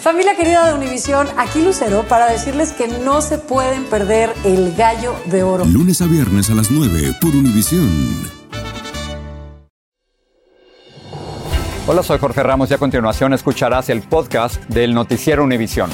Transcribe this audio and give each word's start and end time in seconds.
Familia 0.00 0.36
querida 0.36 0.64
de 0.64 0.74
Univisión, 0.74 1.26
aquí 1.36 1.60
Lucero 1.60 2.04
para 2.04 2.30
decirles 2.30 2.72
que 2.72 2.86
no 2.86 3.20
se 3.20 3.36
pueden 3.36 3.84
perder 3.84 4.32
el 4.44 4.76
gallo 4.76 5.16
de 5.24 5.42
oro. 5.42 5.64
Lunes 5.64 6.00
a 6.00 6.06
viernes 6.06 6.48
a 6.50 6.54
las 6.54 6.70
9 6.70 7.14
por 7.20 7.34
Univisión. 7.34 7.90
Hola, 11.88 12.04
soy 12.04 12.18
Jorge 12.18 12.44
Ramos 12.44 12.70
y 12.70 12.74
a 12.74 12.78
continuación 12.78 13.32
escucharás 13.32 13.88
el 13.88 14.02
podcast 14.02 14.62
del 14.66 14.94
Noticiero 14.94 15.42
Univisión. 15.42 15.90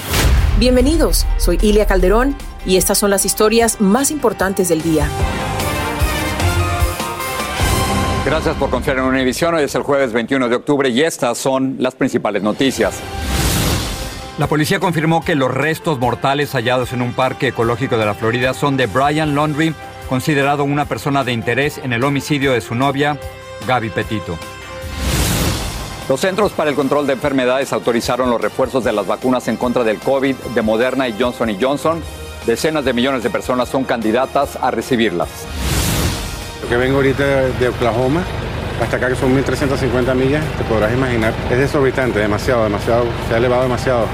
Bienvenidos, 0.59 1.25
soy 1.39 1.59
Ilia 1.63 1.87
Calderón 1.87 2.37
y 2.67 2.77
estas 2.77 2.99
son 2.99 3.09
las 3.09 3.25
historias 3.25 3.81
más 3.81 4.11
importantes 4.11 4.69
del 4.69 4.83
día. 4.83 5.09
Gracias 8.27 8.55
por 8.57 8.69
confiar 8.69 8.99
en 8.99 9.05
Univisión. 9.05 9.55
Hoy 9.55 9.65
es 9.65 9.75
el 9.75 9.83
jueves 9.83 10.13
21 10.13 10.51
de 10.51 10.57
octubre 10.57 10.91
y 10.91 11.01
estas 11.01 11.39
son 11.39 11.77
las 11.79 11.95
principales 11.95 12.43
noticias. 12.43 13.01
La 14.37 14.49
policía 14.49 14.81
confirmó 14.81 15.25
que 15.25 15.37
los 15.37 15.55
restos 15.55 16.01
mortales 16.01 16.53
hallados 16.55 16.93
en 16.93 17.03
un 17.03 17.13
parque 17.13 17.49
ecológico 17.49 17.97
de 17.97 18.05
la 18.05 18.15
Florida 18.15 18.53
son 18.53 18.77
de 18.77 18.87
Brian 18.87 19.37
Laundrie, 19.37 19.75
considerado 20.09 20.65
una 20.65 20.87
persona 20.87 21.23
de 21.23 21.33
interés 21.33 21.79
en 21.79 21.93
el 21.93 22.03
homicidio 22.03 22.53
de 22.53 22.61
su 22.61 22.75
novia, 22.75 23.17
Gaby 23.69 23.91
Petito. 23.91 24.37
Los 26.09 26.21
Centros 26.21 26.51
para 26.51 26.69
el 26.69 26.77
Control 26.77 27.07
de 27.07 27.13
Enfermedades 27.13 27.73
autorizaron 27.73 28.29
los 28.29 28.41
refuerzos 28.41 28.83
de 28.83 28.93
las 28.93 29.07
vacunas 29.07 29.47
en 29.47 29.57
contra 29.57 29.85
del 29.85 30.01
COVID 30.01 30.35
de 30.35 30.63
Moderna 30.63 31.07
y 31.09 31.15
Johnson 31.19 31.57
Johnson. 31.59 32.03
Decenas 32.45 32.85
de 32.85 32.93
millones 32.93 33.23
de 33.23 33.31
personas 33.31 33.69
son 33.69 33.85
candidatas 33.85 34.59
a 34.61 34.73
recibirlas. 34.73 35.29
Lo 36.61 36.69
que 36.69 36.77
vengo 36.77 36.97
ahorita 36.97 37.25
de 37.25 37.69
Oklahoma, 37.69 38.25
hasta 38.81 38.97
acá 38.97 39.09
que 39.09 39.17
son 39.17 39.37
1.350 39.37 40.15
millas, 40.15 40.45
te 40.57 40.65
podrás 40.65 40.93
imaginar. 40.93 41.33
Es 41.51 41.59
desorbitante, 41.59 42.19
demasiado, 42.19 42.65
demasiado, 42.65 43.05
se 43.29 43.35
ha 43.35 43.39
elevado 43.39 43.63
demasiado, 43.63 44.07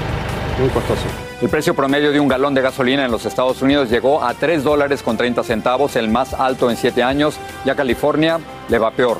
muy 0.59 0.69
costoso. 0.69 1.03
El 1.41 1.49
precio 1.49 1.73
promedio 1.73 2.11
de 2.11 2.19
un 2.19 2.27
galón 2.27 2.53
de 2.53 2.61
gasolina 2.61 3.03
en 3.03 3.11
los 3.11 3.25
Estados 3.25 3.61
Unidos 3.63 3.89
llegó 3.89 4.23
a 4.23 4.35
3 4.35 4.63
dólares 4.63 5.01
con 5.01 5.17
30 5.17 5.43
centavos, 5.43 5.95
el 5.95 6.07
más 6.07 6.35
alto 6.35 6.69
en 6.69 6.77
7 6.77 7.01
años, 7.01 7.37
y 7.65 7.71
a 7.71 7.75
California 7.75 8.39
le 8.69 8.77
va 8.77 8.91
peor. 8.91 9.17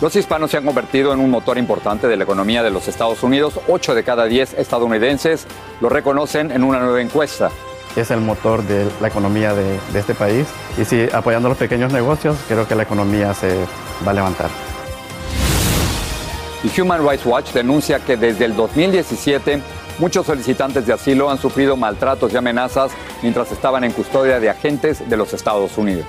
Los 0.00 0.14
hispanos 0.16 0.50
se 0.50 0.56
han 0.56 0.64
convertido 0.64 1.12
en 1.12 1.20
un 1.20 1.30
motor 1.30 1.58
importante 1.58 2.08
de 2.08 2.16
la 2.16 2.24
economía 2.24 2.62
de 2.62 2.70
los 2.70 2.88
Estados 2.88 3.22
Unidos. 3.22 3.60
8 3.68 3.94
de 3.94 4.02
cada 4.02 4.24
10 4.24 4.54
estadounidenses 4.54 5.46
lo 5.80 5.88
reconocen 5.88 6.50
en 6.50 6.64
una 6.64 6.80
nueva 6.80 7.00
encuesta. 7.00 7.50
Es 7.96 8.10
el 8.10 8.20
motor 8.20 8.62
de 8.62 8.88
la 9.00 9.08
economía 9.08 9.54
de, 9.54 9.78
este 9.94 10.14
país 10.14 10.46
y 10.78 10.84
si 10.84 11.08
apoyando 11.12 11.48
los 11.48 11.58
pequeños 11.58 11.92
negocios, 11.92 12.36
creo 12.48 12.66
que 12.66 12.74
la 12.74 12.84
economía 12.84 13.34
se 13.34 13.66
va 14.06 14.12
a 14.12 14.14
levantar. 14.14 14.50
Human 16.78 17.06
Rights 17.06 17.26
Watch 17.26 17.52
denuncia 17.52 17.98
que 17.98 18.16
desde 18.16 18.44
el 18.44 18.54
2017 18.56 19.60
muchos 19.98 20.26
solicitantes 20.26 20.86
de 20.86 20.92
asilo 20.92 21.30
han 21.30 21.38
sufrido 21.38 21.76
maltratos 21.76 22.32
y 22.32 22.36
amenazas 22.36 22.92
mientras 23.20 23.52
estaban 23.52 23.84
en 23.84 23.92
custodia 23.92 24.40
de 24.40 24.48
agentes 24.48 25.08
de 25.08 25.16
los 25.16 25.34
Estados 25.34 25.76
Unidos. 25.76 26.06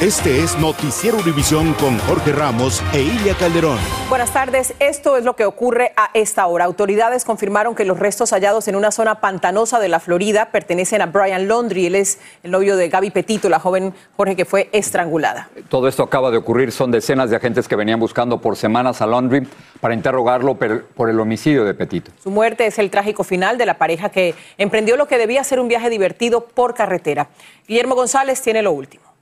Este 0.00 0.40
es 0.40 0.58
Noticiero 0.58 1.18
Univisión 1.18 1.72
con 1.74 1.96
Jorge 2.00 2.32
Ramos 2.32 2.82
e 2.92 3.00
Ilia 3.00 3.32
Calderón. 3.38 3.78
Buenas 4.08 4.32
tardes, 4.32 4.74
esto 4.80 5.16
es 5.16 5.24
lo 5.24 5.36
que 5.36 5.44
ocurre 5.44 5.92
a 5.96 6.10
esta 6.14 6.46
hora. 6.46 6.64
Autoridades 6.64 7.24
confirmaron 7.24 7.76
que 7.76 7.84
los 7.84 8.00
restos 8.00 8.32
hallados 8.32 8.66
en 8.66 8.74
una 8.74 8.90
zona 8.90 9.20
pantanosa 9.20 9.78
de 9.78 9.88
la 9.88 10.00
Florida 10.00 10.46
pertenecen 10.50 11.00
a 11.00 11.06
Brian 11.06 11.46
Laundrie. 11.46 11.86
Él 11.86 11.94
es 11.94 12.18
el 12.42 12.50
novio 12.50 12.76
de 12.76 12.88
Gaby 12.88 13.12
Petito, 13.12 13.48
la 13.48 13.60
joven 13.60 13.94
Jorge 14.16 14.34
que 14.34 14.44
fue 14.44 14.68
estrangulada. 14.72 15.48
Todo 15.68 15.86
esto 15.86 16.02
acaba 16.02 16.32
de 16.32 16.38
ocurrir. 16.38 16.72
Son 16.72 16.90
decenas 16.90 17.30
de 17.30 17.36
agentes 17.36 17.68
que 17.68 17.76
venían 17.76 18.00
buscando 18.00 18.40
por 18.40 18.56
semanas 18.56 19.00
a 19.00 19.06
Laundrie 19.06 19.46
para 19.80 19.94
interrogarlo 19.94 20.58
por 20.58 21.08
el 21.08 21.20
homicidio 21.20 21.64
de 21.64 21.72
Petito. 21.72 22.10
Su 22.20 22.30
muerte 22.30 22.66
es 22.66 22.80
el 22.80 22.90
trágico 22.90 23.22
final 23.22 23.58
de 23.58 23.66
la 23.66 23.78
pareja 23.78 24.08
que 24.08 24.34
emprendió 24.58 24.96
lo 24.96 25.06
que 25.06 25.18
debía 25.18 25.44
ser 25.44 25.60
un 25.60 25.68
viaje 25.68 25.88
divertido 25.88 26.46
por 26.46 26.74
carretera. 26.74 27.28
Guillermo 27.68 27.94
González 27.94 28.42
tiene 28.42 28.60
lo 28.60 28.72
último. 28.72 29.13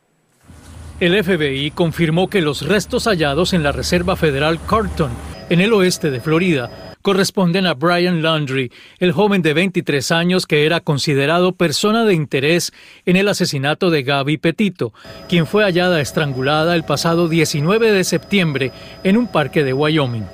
El 1.02 1.20
FBI 1.20 1.72
confirmó 1.72 2.30
que 2.30 2.40
los 2.40 2.62
restos 2.68 3.08
hallados 3.08 3.54
en 3.54 3.64
la 3.64 3.72
Reserva 3.72 4.14
Federal 4.14 4.60
Carlton, 4.64 5.10
en 5.50 5.60
el 5.60 5.72
oeste 5.72 6.12
de 6.12 6.20
Florida, 6.20 6.94
corresponden 7.02 7.66
a 7.66 7.74
Brian 7.74 8.22
Laundrie, 8.22 8.70
el 9.00 9.10
joven 9.10 9.42
de 9.42 9.52
23 9.52 10.12
años 10.12 10.46
que 10.46 10.64
era 10.64 10.78
considerado 10.78 11.56
persona 11.56 12.04
de 12.04 12.14
interés 12.14 12.72
en 13.04 13.16
el 13.16 13.26
asesinato 13.26 13.90
de 13.90 14.04
Gaby 14.04 14.36
Petito, 14.36 14.92
quien 15.28 15.48
fue 15.48 15.64
hallada 15.64 16.00
estrangulada 16.00 16.76
el 16.76 16.84
pasado 16.84 17.26
19 17.26 17.90
de 17.90 18.04
septiembre 18.04 18.70
en 19.02 19.16
un 19.16 19.26
parque 19.26 19.64
de 19.64 19.72
Wyoming. 19.72 20.28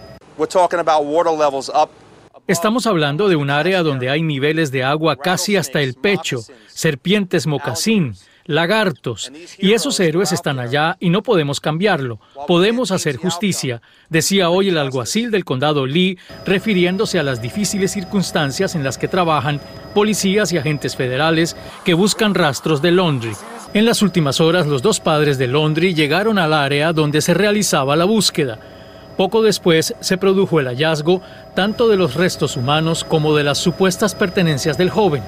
Estamos 2.46 2.86
hablando 2.86 3.30
de 3.30 3.36
un 3.36 3.48
área 3.48 3.82
donde 3.82 4.10
hay 4.10 4.20
niveles 4.20 4.70
de 4.70 4.84
agua 4.84 5.16
casi 5.16 5.56
hasta 5.56 5.80
el 5.80 5.94
pecho, 5.94 6.40
serpientes 6.66 7.46
mocasín, 7.46 8.16
lagartos, 8.48 9.30
y 9.58 9.74
esos 9.74 10.00
héroes 10.00 10.32
están 10.32 10.58
allá 10.58 10.96
y 11.00 11.10
no 11.10 11.22
podemos 11.22 11.60
cambiarlo. 11.60 12.18
Podemos 12.46 12.90
hacer 12.90 13.18
justicia, 13.18 13.82
decía 14.08 14.48
hoy 14.48 14.70
el 14.70 14.78
alguacil 14.78 15.30
del 15.30 15.44
condado 15.44 15.86
Lee, 15.86 16.18
refiriéndose 16.46 17.18
a 17.18 17.22
las 17.22 17.42
difíciles 17.42 17.92
circunstancias 17.92 18.74
en 18.74 18.82
las 18.82 18.96
que 18.96 19.06
trabajan 19.06 19.60
policías 19.94 20.50
y 20.52 20.56
agentes 20.56 20.96
federales 20.96 21.56
que 21.84 21.92
buscan 21.92 22.34
rastros 22.34 22.80
de 22.80 22.90
Laundrie. 22.90 23.36
En 23.74 23.84
las 23.84 24.00
últimas 24.00 24.40
horas, 24.40 24.66
los 24.66 24.80
dos 24.80 24.98
padres 24.98 25.36
de 25.36 25.46
Laundrie 25.46 25.92
llegaron 25.92 26.38
al 26.38 26.54
área 26.54 26.94
donde 26.94 27.20
se 27.20 27.34
realizaba 27.34 27.96
la 27.96 28.06
búsqueda. 28.06 28.58
Poco 29.18 29.42
después 29.42 29.94
se 30.00 30.16
produjo 30.16 30.58
el 30.58 30.68
hallazgo 30.68 31.20
tanto 31.54 31.86
de 31.88 31.98
los 31.98 32.14
restos 32.14 32.56
humanos 32.56 33.04
como 33.04 33.36
de 33.36 33.44
las 33.44 33.58
supuestas 33.58 34.14
pertenencias 34.14 34.78
del 34.78 34.88
joven. 34.88 35.22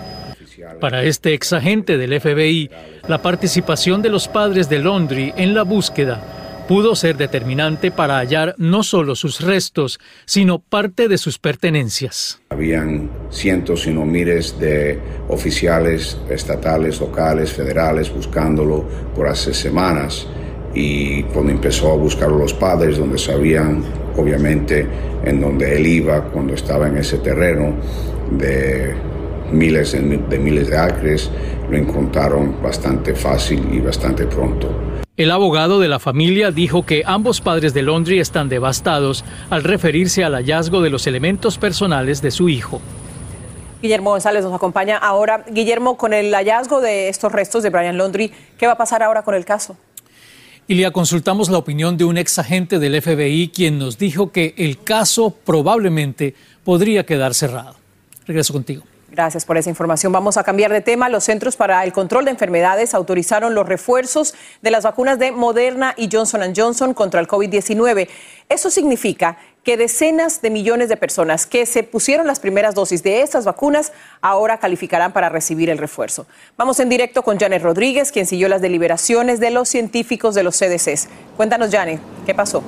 Para 0.81 1.05
este 1.05 1.35
ex 1.35 1.53
agente 1.53 1.97
del 1.97 2.21
FBI, 2.21 2.71
la 3.09 3.23
participación 3.23 4.03
de 4.03 4.11
los 4.11 4.29
padres 4.29 4.69
de 4.69 4.79
Laundrie 4.79 5.35
en 5.37 5.55
la 5.55 5.63
búsqueda 5.63 6.23
pudo 6.71 6.95
ser 6.95 7.17
determinante 7.17 7.91
para 7.91 8.19
hallar 8.19 8.55
no 8.57 8.85
solo 8.85 9.17
sus 9.17 9.41
restos, 9.41 9.99
sino 10.25 10.61
parte 10.61 11.09
de 11.09 11.19
sus 11.19 11.37
pertenencias. 11.37 12.41
Habían 12.51 13.11
cientos, 13.29 13.83
si 13.83 13.91
no 13.91 14.05
miles, 14.07 14.57
de 14.61 14.97
oficiales 15.29 16.17
estatales, 16.31 17.01
locales, 17.01 17.53
federales 17.53 18.15
buscándolo 18.15 18.87
por 19.17 19.27
hace 19.27 19.53
semanas. 19.53 20.29
Y 20.73 21.25
cuando 21.25 21.51
empezó 21.51 21.91
a 21.91 21.97
buscar 21.97 22.29
a 22.29 22.37
los 22.37 22.55
padres, 22.55 22.99
donde 22.99 23.19
sabían, 23.19 23.83
obviamente, 24.17 24.87
en 25.25 25.41
donde 25.41 25.77
él 25.77 25.85
iba 25.89 26.23
cuando 26.27 26.55
estaba 26.55 26.87
en 26.87 26.99
ese 26.99 27.19
terreno 27.19 27.75
de 28.31 28.95
miles 29.53 29.93
de, 29.93 30.01
de 30.01 30.39
miles 30.39 30.69
de 30.71 30.77
acres, 30.79 31.31
lo 31.71 31.77
encontraron 31.77 32.61
bastante 32.63 33.15
fácil 33.15 33.67
y 33.73 33.81
bastante 33.81 34.27
pronto. 34.27 34.69
El 35.17 35.31
abogado 35.31 35.81
de 35.81 35.89
la 35.89 35.99
familia 35.99 36.51
dijo 36.51 36.87
que 36.87 37.03
ambos 37.05 37.43
padres 37.43 37.75
de 37.75 37.83
Laundrie 37.83 38.21
están 38.21 38.49
devastados 38.49 39.23
al 39.51 39.65
referirse 39.65 40.25
al 40.25 40.35
hallazgo 40.35 40.81
de 40.81 40.89
los 40.89 41.07
elementos 41.07 41.59
personales 41.59 42.23
de 42.23 42.31
su 42.31 42.49
hijo. 42.49 42.81
Guillermo 43.83 44.11
González 44.11 44.45
nos 44.45 44.55
acompaña 44.55 44.97
ahora. 44.97 45.45
Guillermo, 45.51 45.97
con 45.97 46.13
el 46.13 46.35
hallazgo 46.35 46.81
de 46.81 47.09
estos 47.09 47.33
restos 47.33 47.63
de 47.63 47.71
Brian 47.71 47.99
Laundrie, 47.99 48.31
¿qué 48.59 48.67
va 48.67 48.73
a 48.73 48.79
pasar 48.79 49.03
ahora 49.03 49.23
con 49.23 49.35
el 49.35 49.45
caso? 49.45 49.77
Y 50.67 50.75
le 50.75 50.91
consultamos 50.93 51.51
la 51.51 51.59
opinión 51.59 51.97
de 51.97 52.05
un 52.05 52.17
ex 52.17 52.39
agente 52.39 52.79
del 52.79 53.03
FBI 53.03 53.49
quien 53.49 53.79
nos 53.79 53.99
dijo 53.99 54.33
que 54.33 54.55
el 54.57 54.83
caso 54.83 55.35
probablemente 55.45 56.35
podría 56.65 57.05
quedar 57.05 57.35
cerrado. 57.35 57.75
Regreso 58.27 58.53
contigo. 58.53 58.85
Gracias 59.11 59.45
por 59.45 59.59
esa 59.59 59.69
información. 59.69 60.13
Vamos 60.13 60.37
a 60.37 60.45
cambiar 60.45 60.73
de 60.73 60.81
tema. 60.81 61.09
Los 61.09 61.25
Centros 61.25 61.57
para 61.57 61.83
el 61.83 61.93
Control 61.93 62.25
de 62.25 62.31
Enfermedades 62.31 62.95
autorizaron 62.95 63.55
los 63.55 63.67
refuerzos 63.67 64.35
de 64.63 64.71
las 64.71 64.85
vacunas 64.85 65.19
de 65.19 65.33
Moderna 65.33 65.95
y 65.97 66.09
Johnson 66.11 66.53
Johnson 66.57 66.95
contra 66.95 67.21
el 67.21 67.27
COVID-19. 67.27 68.09
Eso 68.49 68.71
significa 68.71 69.37
que 69.65 69.77
decenas 69.77 70.43
de 70.43 70.51
millones 70.51 70.89
de 70.89 70.97
personas 70.97 71.45
que 71.47 71.67
se 71.67 71.83
pusieron 71.83 72.27
las 72.27 72.41
primeras 72.41 72.75
dosis 72.75 73.03
de 73.03 73.23
estas 73.23 73.45
vacunas 73.45 73.93
ahora 74.21 74.59
calificarán 74.59 75.13
para 75.13 75.29
recibir 75.29 75.71
el 75.71 75.79
refuerzo. 75.79 76.27
Vamos 76.57 76.79
en 76.81 76.89
directo 76.89 77.23
con 77.23 77.39
Janet 77.39 77.63
Rodríguez, 77.63 78.13
quien 78.13 78.27
siguió 78.27 78.49
las 78.49 78.63
deliberaciones 78.63 79.41
de 79.41 79.51
los 79.51 79.69
científicos 79.69 80.35
de 80.35 80.45
los 80.45 80.57
CDCs. 80.57 81.09
Cuéntanos, 81.37 81.71
Janet, 81.71 82.01
¿qué 82.25 82.35
pasó? 82.35 82.63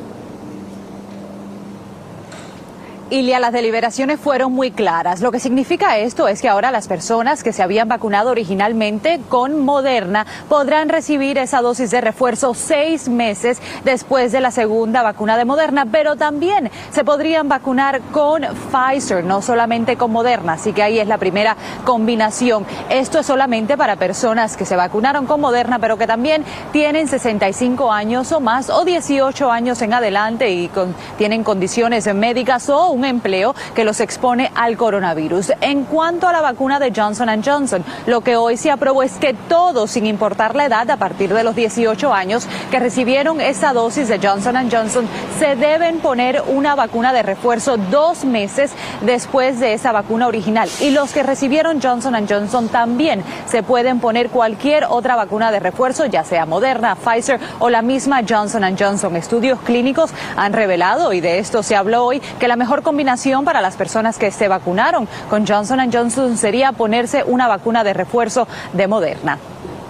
Ilia, 3.12 3.38
las 3.40 3.52
deliberaciones 3.52 4.18
fueron 4.18 4.52
muy 4.52 4.70
claras. 4.70 5.20
Lo 5.20 5.30
que 5.30 5.38
significa 5.38 5.98
esto 5.98 6.28
es 6.28 6.40
que 6.40 6.48
ahora 6.48 6.70
las 6.70 6.88
personas 6.88 7.42
que 7.42 7.52
se 7.52 7.62
habían 7.62 7.86
vacunado 7.86 8.30
originalmente 8.30 9.20
con 9.28 9.58
Moderna 9.66 10.24
podrán 10.48 10.88
recibir 10.88 11.36
esa 11.36 11.60
dosis 11.60 11.90
de 11.90 12.00
refuerzo 12.00 12.54
seis 12.54 13.10
meses 13.10 13.60
después 13.84 14.32
de 14.32 14.40
la 14.40 14.50
segunda 14.50 15.02
vacuna 15.02 15.36
de 15.36 15.44
Moderna, 15.44 15.84
pero 15.92 16.16
también 16.16 16.70
se 16.90 17.04
podrían 17.04 17.50
vacunar 17.50 18.00
con 18.12 18.44
Pfizer, 18.72 19.22
no 19.22 19.42
solamente 19.42 19.98
con 19.98 20.10
Moderna. 20.10 20.54
Así 20.54 20.72
que 20.72 20.82
ahí 20.82 20.98
es 20.98 21.06
la 21.06 21.18
primera 21.18 21.58
combinación. 21.84 22.64
Esto 22.88 23.18
es 23.18 23.26
solamente 23.26 23.76
para 23.76 23.96
personas 23.96 24.56
que 24.56 24.64
se 24.64 24.74
vacunaron 24.74 25.26
con 25.26 25.38
Moderna, 25.38 25.78
pero 25.78 25.98
que 25.98 26.06
también 26.06 26.46
tienen 26.72 27.08
65 27.08 27.92
años 27.92 28.32
o 28.32 28.40
más 28.40 28.70
o 28.70 28.86
18 28.86 29.50
años 29.50 29.82
en 29.82 29.92
adelante 29.92 30.48
y 30.48 30.70
tienen 31.18 31.44
condiciones 31.44 32.06
médicas 32.14 32.70
o 32.70 32.92
un 32.92 33.01
empleo 33.04 33.54
que 33.74 33.84
los 33.84 34.00
expone 34.00 34.50
al 34.54 34.76
coronavirus. 34.76 35.52
En 35.60 35.84
cuanto 35.84 36.28
a 36.28 36.32
la 36.32 36.40
vacuna 36.40 36.78
de 36.78 36.92
Johnson 36.94 37.28
Johnson, 37.42 37.84
lo 38.06 38.20
que 38.20 38.36
hoy 38.36 38.56
se 38.56 38.70
aprobó 38.70 39.02
es 39.02 39.12
que 39.18 39.34
todos, 39.34 39.90
sin 39.90 40.06
importar 40.06 40.54
la 40.54 40.66
edad, 40.66 40.90
a 40.90 40.96
partir 40.96 41.32
de 41.32 41.44
los 41.44 41.54
18 41.54 42.12
años, 42.12 42.46
que 42.70 42.78
recibieron 42.78 43.40
esa 43.40 43.72
dosis 43.72 44.08
de 44.08 44.18
Johnson 44.18 44.68
Johnson, 44.70 45.06
se 45.38 45.56
deben 45.56 46.00
poner 46.00 46.42
una 46.46 46.74
vacuna 46.74 47.12
de 47.12 47.22
refuerzo 47.22 47.76
dos 47.76 48.24
meses 48.24 48.72
después 49.02 49.60
de 49.60 49.74
esa 49.74 49.92
vacuna 49.92 50.26
original. 50.26 50.68
Y 50.80 50.90
los 50.90 51.12
que 51.12 51.22
recibieron 51.22 51.80
Johnson 51.80 52.14
Johnson 52.28 52.68
también 52.68 53.22
se 53.46 53.62
pueden 53.62 54.00
poner 54.00 54.30
cualquier 54.30 54.84
otra 54.84 55.16
vacuna 55.16 55.50
de 55.50 55.60
refuerzo, 55.60 56.06
ya 56.06 56.24
sea 56.24 56.46
Moderna, 56.46 56.96
Pfizer 56.96 57.40
o 57.58 57.70
la 57.70 57.82
misma 57.82 58.22
Johnson 58.28 58.62
Johnson. 58.78 59.16
Estudios 59.16 59.58
clínicos 59.60 60.10
han 60.36 60.52
revelado, 60.52 61.12
y 61.12 61.20
de 61.20 61.38
esto 61.38 61.62
se 61.62 61.76
habló 61.76 62.04
hoy, 62.04 62.20
que 62.38 62.48
la 62.48 62.56
mejor 62.56 62.81
combinación 62.82 63.44
para 63.44 63.60
las 63.60 63.76
personas 63.76 64.18
que 64.18 64.30
se 64.30 64.48
vacunaron 64.48 65.08
con 65.30 65.46
Johnson 65.46 65.80
Johnson 65.92 66.36
sería 66.36 66.72
ponerse 66.72 67.24
una 67.24 67.48
vacuna 67.48 67.84
de 67.84 67.94
refuerzo 67.94 68.46
de 68.72 68.86
Moderna. 68.86 69.38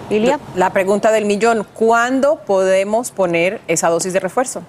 Ilia. 0.09 0.39
La 0.55 0.71
pregunta 0.71 1.11
del 1.11 1.25
millón, 1.25 1.65
¿cuándo 1.73 2.37
podemos 2.37 3.11
poner 3.11 3.61
esa 3.67 3.89
dosis 3.89 4.13
de 4.13 4.19
refuerzo? 4.19 4.61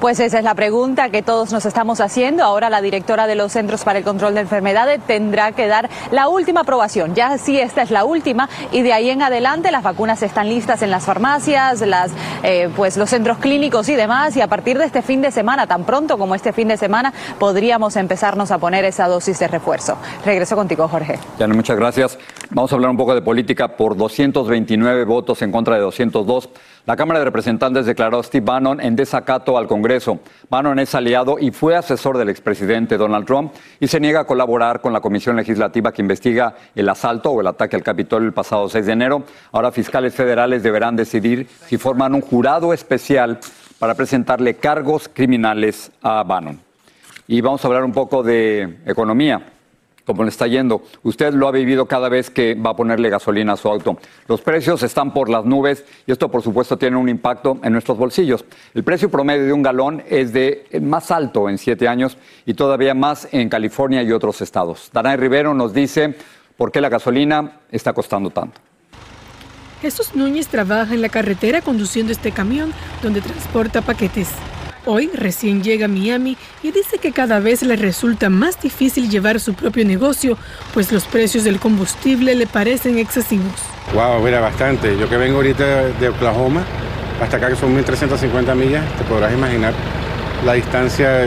Pues 0.00 0.18
esa 0.18 0.38
es 0.38 0.44
la 0.44 0.54
pregunta 0.54 1.10
que 1.10 1.20
todos 1.20 1.52
nos 1.52 1.66
estamos 1.66 2.00
haciendo. 2.00 2.42
Ahora 2.42 2.70
la 2.70 2.80
directora 2.80 3.26
de 3.26 3.34
los 3.34 3.52
Centros 3.52 3.84
para 3.84 3.98
el 3.98 4.04
Control 4.04 4.32
de 4.32 4.40
Enfermedades 4.40 4.98
tendrá 5.06 5.52
que 5.52 5.66
dar 5.66 5.90
la 6.10 6.28
última 6.28 6.62
aprobación. 6.62 7.14
Ya 7.14 7.36
sí, 7.36 7.58
esta 7.58 7.82
es 7.82 7.90
la 7.90 8.04
última 8.04 8.48
y 8.72 8.80
de 8.80 8.94
ahí 8.94 9.10
en 9.10 9.20
adelante 9.20 9.70
las 9.70 9.82
vacunas 9.82 10.22
están 10.22 10.48
listas 10.48 10.80
en 10.80 10.90
las 10.90 11.04
farmacias, 11.04 11.84
eh, 12.42 12.70
pues 12.74 12.96
los 12.96 13.10
centros 13.10 13.36
clínicos 13.36 13.90
y 13.90 13.94
demás. 13.94 14.34
Y 14.38 14.40
a 14.40 14.46
partir 14.46 14.78
de 14.78 14.86
este 14.86 15.02
fin 15.02 15.20
de 15.20 15.30
semana, 15.30 15.66
tan 15.66 15.84
pronto 15.84 16.16
como 16.16 16.34
este 16.34 16.54
fin 16.54 16.68
de 16.68 16.78
semana, 16.78 17.12
podríamos 17.38 17.94
empezarnos 17.96 18.50
a 18.52 18.56
poner 18.56 18.86
esa 18.86 19.06
dosis 19.06 19.38
de 19.38 19.48
refuerzo. 19.48 19.98
Regreso 20.24 20.56
contigo, 20.56 20.88
Jorge. 20.88 21.18
Ya, 21.38 21.46
muchas 21.46 21.76
gracias. 21.76 22.18
Vamos 22.48 22.72
a 22.72 22.76
hablar 22.76 22.90
un 22.90 22.96
poco 22.96 23.14
de 23.14 23.20
política 23.20 23.76
por 23.76 23.98
229 23.98 25.04
votos 25.04 25.42
en 25.42 25.52
contra 25.52 25.74
de 25.74 25.82
202. 25.82 26.48
La 26.86 26.96
Cámara 26.96 27.18
de 27.18 27.26
Representantes 27.26 27.84
declaró 27.84 28.20
a 28.20 28.22
Steve 28.22 28.44
Bannon 28.44 28.80
en 28.80 28.96
desacato 28.96 29.58
al 29.58 29.66
Congreso. 29.66 30.20
Bannon 30.48 30.78
es 30.78 30.94
aliado 30.94 31.38
y 31.38 31.50
fue 31.50 31.76
asesor 31.76 32.16
del 32.16 32.30
expresidente 32.30 32.96
Donald 32.96 33.26
Trump 33.26 33.52
y 33.78 33.86
se 33.86 34.00
niega 34.00 34.20
a 34.20 34.24
colaborar 34.24 34.80
con 34.80 34.94
la 34.94 35.00
comisión 35.00 35.36
legislativa 35.36 35.92
que 35.92 36.00
investiga 36.00 36.54
el 36.74 36.88
asalto 36.88 37.30
o 37.32 37.40
el 37.42 37.48
ataque 37.48 37.76
al 37.76 37.82
Capitolio 37.82 38.26
el 38.26 38.32
pasado 38.32 38.66
6 38.66 38.86
de 38.86 38.92
enero. 38.92 39.24
Ahora 39.52 39.72
fiscales 39.72 40.14
federales 40.14 40.62
deberán 40.62 40.96
decidir 40.96 41.46
si 41.66 41.76
forman 41.76 42.14
un 42.14 42.22
jurado 42.22 42.72
especial 42.72 43.38
para 43.78 43.94
presentarle 43.94 44.54
cargos 44.54 45.10
criminales 45.12 45.92
a 46.00 46.22
Bannon. 46.22 46.58
Y 47.28 47.42
vamos 47.42 47.62
a 47.62 47.68
hablar 47.68 47.84
un 47.84 47.92
poco 47.92 48.22
de 48.22 48.78
economía 48.86 49.42
como 50.04 50.24
le 50.24 50.30
está 50.30 50.46
yendo. 50.46 50.82
Usted 51.02 51.32
lo 51.34 51.48
ha 51.48 51.52
vivido 51.52 51.86
cada 51.86 52.08
vez 52.08 52.30
que 52.30 52.54
va 52.54 52.70
a 52.70 52.76
ponerle 52.76 53.10
gasolina 53.10 53.54
a 53.54 53.56
su 53.56 53.68
auto. 53.68 53.98
Los 54.28 54.40
precios 54.40 54.82
están 54.82 55.12
por 55.12 55.28
las 55.28 55.44
nubes 55.44 55.84
y 56.06 56.12
esto, 56.12 56.30
por 56.30 56.42
supuesto, 56.42 56.76
tiene 56.76 56.96
un 56.96 57.08
impacto 57.08 57.58
en 57.62 57.72
nuestros 57.72 57.98
bolsillos. 57.98 58.44
El 58.74 58.84
precio 58.84 59.10
promedio 59.10 59.44
de 59.46 59.52
un 59.52 59.62
galón 59.62 60.02
es 60.08 60.32
de 60.32 60.66
más 60.82 61.10
alto 61.10 61.48
en 61.48 61.58
siete 61.58 61.88
años 61.88 62.16
y 62.46 62.54
todavía 62.54 62.94
más 62.94 63.28
en 63.32 63.48
California 63.48 64.02
y 64.02 64.12
otros 64.12 64.40
estados. 64.40 64.90
Danay 64.92 65.16
Rivero 65.16 65.54
nos 65.54 65.72
dice 65.72 66.14
por 66.56 66.72
qué 66.72 66.80
la 66.80 66.88
gasolina 66.88 67.60
está 67.70 67.92
costando 67.92 68.30
tanto. 68.30 68.60
Jesús 69.80 70.14
Núñez 70.14 70.48
trabaja 70.48 70.92
en 70.92 71.00
la 71.00 71.08
carretera 71.08 71.62
conduciendo 71.62 72.12
este 72.12 72.32
camión 72.32 72.72
donde 73.02 73.22
transporta 73.22 73.80
paquetes. 73.80 74.28
Hoy 74.86 75.10
recién 75.12 75.62
llega 75.62 75.84
a 75.84 75.88
Miami 75.88 76.36
y 76.62 76.72
dice 76.72 76.98
que 76.98 77.12
cada 77.12 77.38
vez 77.38 77.62
le 77.62 77.76
resulta 77.76 78.30
más 78.30 78.60
difícil 78.60 79.10
llevar 79.10 79.38
su 79.38 79.54
propio 79.54 79.84
negocio, 79.84 80.38
pues 80.72 80.90
los 80.90 81.04
precios 81.04 81.44
del 81.44 81.60
combustible 81.60 82.34
le 82.34 82.46
parecen 82.46 82.98
excesivos. 82.98 83.52
Wow, 83.94 84.22
mira, 84.22 84.40
bastante. 84.40 84.96
Yo 84.98 85.08
que 85.08 85.16
vengo 85.16 85.36
ahorita 85.36 85.88
de 85.88 86.08
Oklahoma, 86.08 86.64
hasta 87.20 87.36
acá 87.36 87.48
que 87.48 87.56
son 87.56 87.76
1.350 87.76 88.54
millas, 88.54 88.84
te 88.96 89.04
podrás 89.04 89.32
imaginar 89.32 89.74
la 90.44 90.54
distancia 90.54 91.26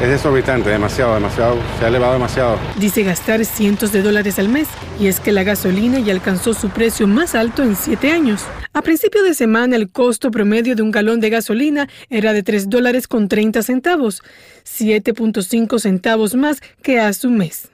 es 0.00 0.08
desorbitante, 0.08 0.70
demasiado, 0.70 1.14
demasiado, 1.14 1.58
se 1.78 1.84
ha 1.84 1.88
elevado 1.88 2.14
demasiado. 2.14 2.58
Dice 2.78 3.02
gastar 3.02 3.44
cientos 3.44 3.92
de 3.92 4.02
dólares 4.02 4.38
al 4.38 4.48
mes 4.48 4.66
y 4.98 5.08
es 5.08 5.20
que 5.20 5.30
la 5.30 5.42
gasolina 5.42 5.98
ya 5.98 6.12
alcanzó 6.12 6.54
su 6.54 6.70
precio 6.70 7.06
más 7.06 7.34
alto 7.34 7.62
en 7.62 7.76
siete 7.76 8.10
años. 8.10 8.42
A 8.72 8.82
principio 8.82 9.22
de 9.22 9.34
semana 9.34 9.76
el 9.76 9.90
costo 9.90 10.30
promedio 10.30 10.74
de 10.74 10.82
un 10.82 10.90
galón 10.90 11.20
de 11.20 11.28
gasolina 11.28 11.88
era 12.08 12.32
de 12.32 12.42
3 12.42 12.70
dólares 12.70 13.08
con 13.08 13.28
30 13.28 13.62
centavos, 13.62 14.22
7.5 14.64 15.78
centavos 15.78 16.34
más 16.34 16.60
que 16.82 16.98
hace 16.98 17.26
un 17.26 17.36
mes 17.36 17.68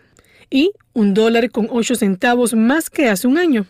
y 0.50 0.72
un 0.94 1.14
dólar 1.14 1.50
con 1.50 1.69
8 1.70 1.94
centavos 1.94 2.55
más 2.55 2.90
que 2.90 3.08
hace 3.08 3.29
un 3.29 3.38
año. 3.38 3.67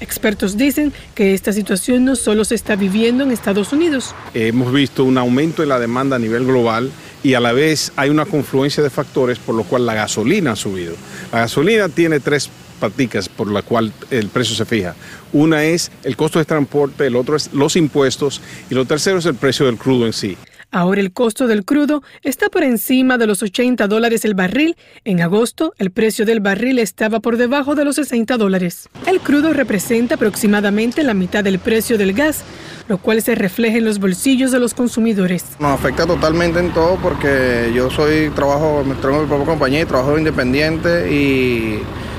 Expertos 0.00 0.56
dicen 0.56 0.92
que 1.14 1.34
esta 1.34 1.52
situación 1.52 2.04
no 2.04 2.14
solo 2.14 2.44
se 2.44 2.54
está 2.54 2.76
viviendo 2.76 3.24
en 3.24 3.32
Estados 3.32 3.72
Unidos. 3.72 4.14
Hemos 4.32 4.72
visto 4.72 5.04
un 5.04 5.18
aumento 5.18 5.62
en 5.62 5.70
la 5.70 5.80
demanda 5.80 6.16
a 6.16 6.18
nivel 6.20 6.44
global 6.44 6.90
y 7.24 7.34
a 7.34 7.40
la 7.40 7.52
vez 7.52 7.92
hay 7.96 8.10
una 8.10 8.24
confluencia 8.24 8.82
de 8.82 8.90
factores 8.90 9.38
por 9.38 9.56
lo 9.56 9.64
cual 9.64 9.86
la 9.86 9.94
gasolina 9.94 10.52
ha 10.52 10.56
subido. 10.56 10.94
La 11.32 11.40
gasolina 11.40 11.88
tiene 11.88 12.20
tres 12.20 12.48
paticas 12.78 13.28
por 13.28 13.50
la 13.50 13.62
cual 13.62 13.92
el 14.10 14.28
precio 14.28 14.54
se 14.54 14.64
fija. 14.64 14.94
Una 15.32 15.64
es 15.64 15.90
el 16.04 16.16
costo 16.16 16.38
de 16.38 16.44
transporte, 16.44 17.06
el 17.06 17.16
otro 17.16 17.34
es 17.34 17.52
los 17.52 17.74
impuestos 17.74 18.40
y 18.70 18.74
lo 18.74 18.84
tercero 18.84 19.18
es 19.18 19.26
el 19.26 19.34
precio 19.34 19.66
del 19.66 19.78
crudo 19.78 20.06
en 20.06 20.12
sí. 20.12 20.36
Ahora 20.70 21.00
el 21.00 21.12
costo 21.12 21.46
del 21.46 21.64
crudo 21.64 22.02
está 22.22 22.50
por 22.50 22.62
encima 22.62 23.16
de 23.16 23.26
los 23.26 23.42
80 23.42 23.88
dólares 23.88 24.26
el 24.26 24.34
barril. 24.34 24.76
En 25.04 25.22
agosto, 25.22 25.72
el 25.78 25.90
precio 25.90 26.26
del 26.26 26.40
barril 26.40 26.78
estaba 26.78 27.20
por 27.20 27.38
debajo 27.38 27.74
de 27.74 27.86
los 27.86 27.96
60 27.96 28.36
dólares. 28.36 28.90
El 29.06 29.20
crudo 29.20 29.54
representa 29.54 30.16
aproximadamente 30.16 31.02
la 31.04 31.14
mitad 31.14 31.42
del 31.42 31.58
precio 31.58 31.96
del 31.96 32.12
gas, 32.12 32.44
lo 32.86 32.98
cual 32.98 33.22
se 33.22 33.34
refleja 33.34 33.78
en 33.78 33.86
los 33.86 33.98
bolsillos 33.98 34.52
de 34.52 34.58
los 34.58 34.74
consumidores. 34.74 35.44
Nos 35.58 35.72
afecta 35.72 36.06
totalmente 36.06 36.58
en 36.58 36.70
todo 36.74 36.96
porque 36.96 37.72
yo 37.74 37.88
soy, 37.88 38.28
trabajo, 38.34 38.84
me 38.86 38.94
tengo 38.96 39.22
mi 39.22 39.26
propia 39.26 39.46
compañía 39.46 39.80
y 39.80 39.86
trabajo 39.86 40.18
independiente 40.18 41.10
y 41.10 41.78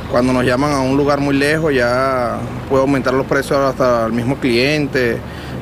cuando 0.10 0.34
nos 0.34 0.44
llaman 0.44 0.72
a 0.72 0.80
un 0.80 0.98
lugar 0.98 1.20
muy 1.20 1.38
lejos 1.38 1.72
ya 1.72 2.40
puedo 2.68 2.82
aumentar 2.82 3.14
los 3.14 3.28
precios 3.28 3.60
hasta 3.60 4.08
el 4.08 4.14
mismo 4.14 4.38
cliente 4.38 5.20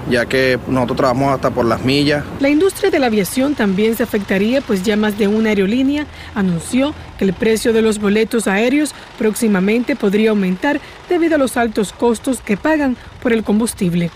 ya 0.10 0.26
que 0.26 0.60
nosotros 0.68 0.98
trabajamos 0.98 1.34
hasta 1.34 1.52
por 1.52 1.66
las 1.66 1.84
millas. 1.84 2.24
La 2.40 2.50
industria 2.50 2.90
de 2.90 3.00
la 3.00 3.08
aviación 3.08 3.56
también 3.56 3.96
se 3.96 4.04
afectaría, 4.04 4.62
pues 4.62 4.84
ya 4.84 4.96
más 4.96 5.18
de 5.18 5.28
una 5.28 5.50
aerolínea 5.50 6.06
anunció 6.36 6.94
que 7.18 7.26
el 7.26 7.34
precio 7.34 7.74
de 7.74 7.82
los 7.82 8.00
boletos 8.00 8.48
aéreos 8.48 8.94
próximamente 9.18 9.96
podría 9.96 10.32
aumentar 10.32 10.80
debido 11.10 11.36
a 11.36 11.38
los 11.38 11.58
altos 11.58 11.94
costos 11.94 12.42
que 12.42 12.58
pagan 12.58 12.98
por 13.22 13.34
el 13.34 13.44
combustible. 13.44 14.12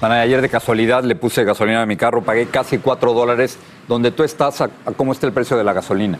ayer 0.00 0.42
de 0.42 0.48
casualidad 0.48 1.04
le 1.04 1.14
puse 1.14 1.44
gasolina 1.44 1.82
a 1.82 1.86
mi 1.86 1.96
carro, 1.96 2.22
pagué 2.22 2.46
casi 2.46 2.78
4 2.78 3.12
dólares. 3.12 3.58
Donde 3.88 4.10
tú 4.10 4.22
estás, 4.22 4.64
¿cómo 4.96 5.12
está 5.12 5.26
el 5.26 5.32
precio 5.32 5.58
de 5.58 5.64
la 5.64 5.74
gasolina? 5.74 6.18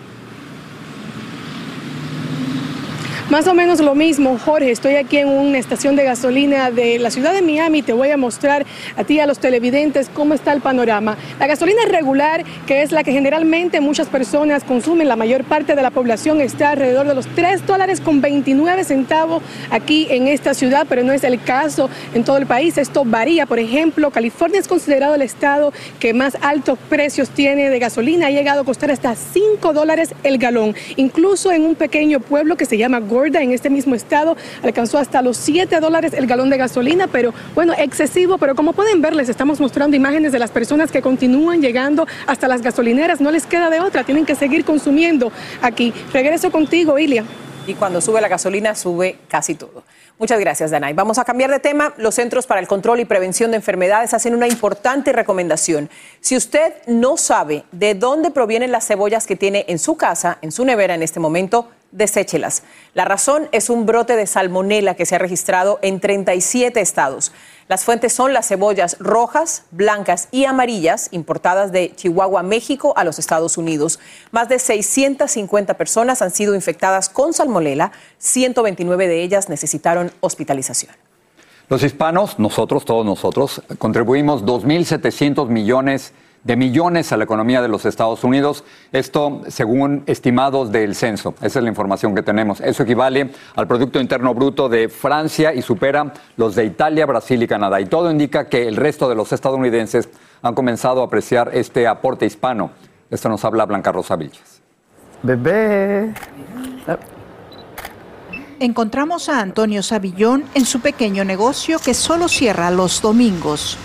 Más 3.35 3.49
o 3.49 3.55
menos 3.55 3.81
lo 3.81 3.97
mismo, 3.97 4.39
Jorge. 4.39 4.71
Estoy 4.71 4.95
aquí 4.95 5.17
en 5.17 5.27
una 5.27 5.59
estación 5.59 5.97
de 5.97 6.05
gasolina 6.05 6.71
de 6.71 7.01
la 7.01 7.11
ciudad 7.11 7.35
de 7.35 7.43
Miami. 7.43 7.83
Te 7.83 7.93
voy 7.93 8.11
a 8.11 8.17
mostrar 8.17 8.65
a 8.97 9.03
ti, 9.03 9.19
a 9.19 9.27
los 9.27 9.41
televidentes, 9.41 10.09
cómo 10.09 10.35
está 10.35 10.53
el 10.53 10.61
panorama. 10.61 11.17
La 11.41 11.49
gasolina 11.49 11.83
regular, 11.89 12.45
que 12.69 12.83
es 12.83 12.93
la 12.93 13.03
que 13.03 13.11
generalmente 13.11 13.81
muchas 13.81 14.07
personas 14.07 14.63
consumen, 14.63 15.09
la 15.09 15.17
mayor 15.17 15.43
parte 15.43 15.75
de 15.75 15.83
la 15.83 15.91
población 15.91 16.41
está 16.41 16.71
alrededor 16.71 17.09
de 17.09 17.17
los 17.17 17.27
3 17.27 17.67
dólares 17.67 18.01
con 18.01 18.21
29 18.21 18.85
centavos 18.85 19.43
aquí 19.69 20.07
en 20.11 20.29
esta 20.29 20.55
ciudad, 20.55 20.87
pero 20.89 21.03
no 21.03 21.13
es 21.13 21.25
el 21.25 21.43
caso 21.43 21.91
en 22.15 22.23
todo 22.23 22.37
el 22.37 22.47
país. 22.47 22.79
Esto 22.79 23.05
varía. 23.05 23.47
Por 23.47 23.59
ejemplo, 23.59 24.13
California 24.13 24.61
es 24.61 24.69
considerado 24.69 25.17
el 25.17 25.23
estado 25.23 25.73
que 25.99 26.15
más 26.15 26.37
altos 26.41 26.79
precios 26.89 27.31
tiene 27.31 27.69
de 27.69 27.81
gasolina. 27.81 28.29
Ha 28.29 28.31
llegado 28.31 28.61
a 28.61 28.65
costar 28.65 28.93
hasta 28.93 29.17
5 29.17 29.73
dólares 29.73 30.15
el 30.23 30.39
galón. 30.39 30.77
Incluso 30.95 31.51
en 31.51 31.63
un 31.65 31.75
pequeño 31.75 32.21
pueblo 32.21 32.57
que 32.57 32.65
se 32.65 32.79
llama 32.79 33.01
Gordon, 33.01 33.24
En 33.25 33.53
este 33.53 33.71
mismo 33.71 33.95
estado, 33.95 34.37
alcanzó 34.63 34.99
hasta 34.99 35.23
los 35.23 35.39
7 35.39 35.81
dólares 35.81 36.13
el 36.13 36.27
galón 36.27 36.51
de 36.51 36.59
gasolina, 36.59 37.07
pero 37.07 37.33
bueno, 37.55 37.73
excesivo, 37.79 38.37
pero 38.37 38.55
como 38.55 38.75
pueden 38.75 39.01
ver, 39.01 39.15
les 39.15 39.31
estamos 39.31 39.61
mostrando 39.61 39.97
imágenes 39.97 40.31
de 40.31 40.39
las 40.39 40.51
personas 40.51 40.91
que 40.91 41.01
continúan 41.01 41.63
llegando 41.63 42.07
hasta 42.27 42.49
las 42.49 42.61
gasolineras, 42.61 43.23
no 43.23 43.31
les 43.31 43.47
queda 43.47 43.71
de 43.71 43.81
otra, 43.81 44.05
tienen 44.05 44.27
que 44.27 44.35
seguir 44.35 44.67
consumiendo 44.67 45.33
aquí. 45.63 45.95
Regreso 46.13 46.53
contigo, 46.53 46.99
Ilia. 46.99 47.25
Y 47.67 47.73
cuando 47.73 48.03
sube 48.03 48.21
la 48.21 48.29
gasolina, 48.29 48.75
sube 48.75 49.17
casi 49.27 49.55
todo. 49.55 49.85
Muchas 50.19 50.39
gracias, 50.39 50.71
Danay. 50.71 50.93
Vamos 50.93 51.19
a 51.19 51.25
cambiar 51.25 51.51
de 51.51 51.61
tema. 51.61 51.95
Los 51.97 52.17
Centros 52.17 52.47
para 52.47 52.61
el 52.61 52.69
Control 52.69 53.01
y 53.01 53.07
Prevención 53.07 53.51
de 53.51 53.57
Enfermedades 53.57 54.13
hacen 54.13 54.35
una 54.35 54.47
importante 54.47 55.13
recomendación. 55.13 55.89
Si 56.21 56.37
usted 56.37 56.75
no 56.87 57.17
sabe 57.17 57.65
de 57.73 57.95
dónde 57.95 58.31
provienen 58.31 58.71
las 58.71 58.87
cebollas 58.87 59.27
que 59.27 59.35
tiene 59.35 59.65
en 59.67 59.79
su 59.79 59.97
casa, 59.97 60.39
en 60.43 60.53
su 60.53 60.65
nevera 60.65 60.95
en 60.95 61.03
este 61.03 61.21
momento, 61.21 61.71
deséchelas. 61.95 62.65
La 62.93 63.05
razón 63.05 63.49
es 63.53 63.71
un 63.71 63.87
brote 63.87 64.17
de 64.17 64.27
salmonela 64.27 64.95
que 64.95 65.07
se 65.07 65.15
ha 65.15 65.19
registrado 65.19 65.79
en 65.81 66.01
37 66.01 66.81
estados. 66.81 67.33
Las 67.69 67.85
fuentes 67.85 68.13
son 68.13 68.35
las 68.35 68.49
cebollas 68.49 68.97
rojas, 68.99 69.63
blancas 69.71 70.29
y 70.31 70.45
amarillas 70.45 71.09
importadas 71.13 71.73
de 71.73 71.95
Chihuahua, 71.97 72.43
México, 72.43 72.93
a 72.97 73.05
los 73.05 73.19
Estados 73.19 73.57
Unidos. 73.57 74.01
Más 74.33 74.49
de 74.51 74.59
650 74.59 75.75
personas 75.75 76.21
han 76.21 76.31
sido 76.31 76.55
infectadas 76.55 77.09
con 77.09 77.33
salmonela, 77.33 77.93
129 78.19 79.09
de 79.09 79.23
ellas 79.23 79.49
necesitaron 79.49 80.13
hospitalización. 80.21 80.95
Los 81.71 81.83
hispanos, 81.83 82.39
nosotros, 82.39 82.85
todos 82.85 83.07
nosotros, 83.07 83.63
contribuimos 83.79 84.45
2.700 84.45 85.49
millones 85.49 86.13
de 86.13 86.25
millones 86.45 87.11
a 87.13 87.17
la 87.17 87.25
economía 87.25 87.63
de 87.63 87.69
los 87.69 87.87
Estados 87.87 88.23
Unidos. 88.23 88.65
Esto 88.93 89.41
según 89.49 90.05
estimados 90.07 90.71
del 90.71 90.95
censo. 90.95 91.35
Esa 91.41 91.59
es 91.59 91.63
la 91.63 91.69
información 91.69 92.15
que 92.15 92.23
tenemos. 92.23 92.61
Eso 92.61 92.83
equivale 92.83 93.31
al 93.57 93.67
Producto 93.67 93.99
Interno 94.01 94.35
Bruto 94.35 94.69
de 94.69 94.89
Francia 94.89 95.55
y 95.55 95.63
supera 95.63 96.13
los 96.37 96.55
de 96.55 96.65
Italia, 96.65 97.07
Brasil 97.07 97.43
y 97.43 97.47
Canadá. 97.47 97.81
Y 97.81 97.87
todo 97.87 98.11
indica 98.11 98.49
que 98.49 98.69
el 98.69 98.77
resto 98.77 99.09
de 99.09 99.15
los 99.15 99.33
estadounidenses 99.33 100.09
han 100.43 100.55
comenzado 100.55 101.01
a 101.01 101.07
apreciar 101.07 101.51
este 101.55 101.87
aporte 101.87 102.27
hispano. 102.27 102.71
Esto 103.11 103.29
nos 103.29 103.45
habla 103.45 103.65
Blanca 103.65 103.91
Rosa 103.93 104.17
Vilches. 104.17 104.61
Bebé. 105.23 106.13
Encontramos 108.61 109.29
a 109.29 109.41
Antonio 109.41 109.83
Savillón 109.83 110.45
en 110.55 110.65
su 110.65 110.81
pequeño 110.81 111.25
negocio 111.25 111.79
que 111.79 111.95
solo 111.95 112.29
cierra 112.29 112.71
los 112.71 113.01
domingos. 113.01 113.79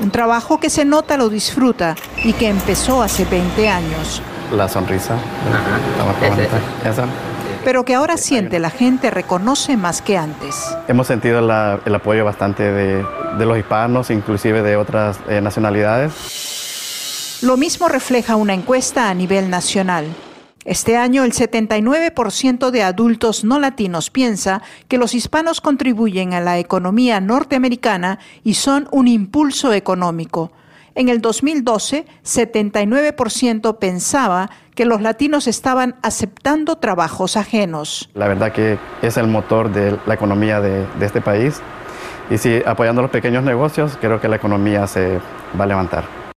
Un 0.00 0.10
trabajo 0.10 0.58
que 0.58 0.70
se 0.70 0.84
nota 0.84 1.16
lo 1.16 1.28
disfruta 1.28 1.94
y 2.24 2.32
que 2.32 2.48
empezó 2.48 3.02
hace 3.02 3.24
20 3.24 3.68
años. 3.68 4.22
La 4.52 4.68
sonrisa. 4.68 5.16
Pero 7.64 7.84
que 7.84 7.94
ahora 7.94 8.16
siente 8.16 8.58
la 8.58 8.70
gente 8.70 9.10
reconoce 9.10 9.76
más 9.76 10.00
que 10.00 10.16
antes. 10.16 10.74
Hemos 10.86 11.06
sentido 11.06 11.40
el 11.40 11.94
apoyo 11.94 12.24
bastante 12.24 12.62
de, 12.62 13.04
los 13.44 13.58
hispanos, 13.58 14.10
inclusive 14.10 14.62
de 14.62 14.76
otras 14.76 15.18
eh, 15.28 15.40
nacionalidades. 15.40 17.40
Lo 17.42 17.56
mismo 17.56 17.88
refleja 17.88 18.36
una 18.36 18.54
encuesta 18.54 19.10
a 19.10 19.14
nivel 19.14 19.50
nacional. 19.50 20.06
Este 20.68 20.98
año 20.98 21.24
el 21.24 21.32
79% 21.32 22.70
de 22.70 22.82
adultos 22.82 23.42
no 23.42 23.58
latinos 23.58 24.10
piensa 24.10 24.60
que 24.86 24.98
los 24.98 25.14
hispanos 25.14 25.62
contribuyen 25.62 26.34
a 26.34 26.42
la 26.42 26.58
economía 26.58 27.22
norteamericana 27.22 28.18
y 28.44 28.52
son 28.52 28.86
un 28.90 29.08
impulso 29.08 29.72
económico. 29.72 30.52
En 30.94 31.08
el 31.08 31.22
2012, 31.22 32.04
79% 32.22 33.78
pensaba 33.78 34.50
que 34.74 34.84
los 34.84 35.00
latinos 35.00 35.46
estaban 35.46 35.96
aceptando 36.02 36.76
trabajos 36.76 37.38
ajenos. 37.38 38.10
La 38.12 38.28
verdad 38.28 38.52
que 38.52 38.78
es 39.00 39.16
el 39.16 39.26
motor 39.26 39.72
de 39.72 39.98
la 40.04 40.12
economía 40.12 40.60
de, 40.60 40.86
de 40.98 41.06
este 41.06 41.22
país 41.22 41.62
y 42.28 42.36
si 42.36 42.60
apoyando 42.66 43.00
los 43.00 43.10
pequeños 43.10 43.42
negocios, 43.42 43.96
creo 43.98 44.20
que 44.20 44.28
la 44.28 44.36
economía 44.36 44.86
se 44.86 45.18
va 45.58 45.64
a 45.64 45.66
levantar. 45.66 46.27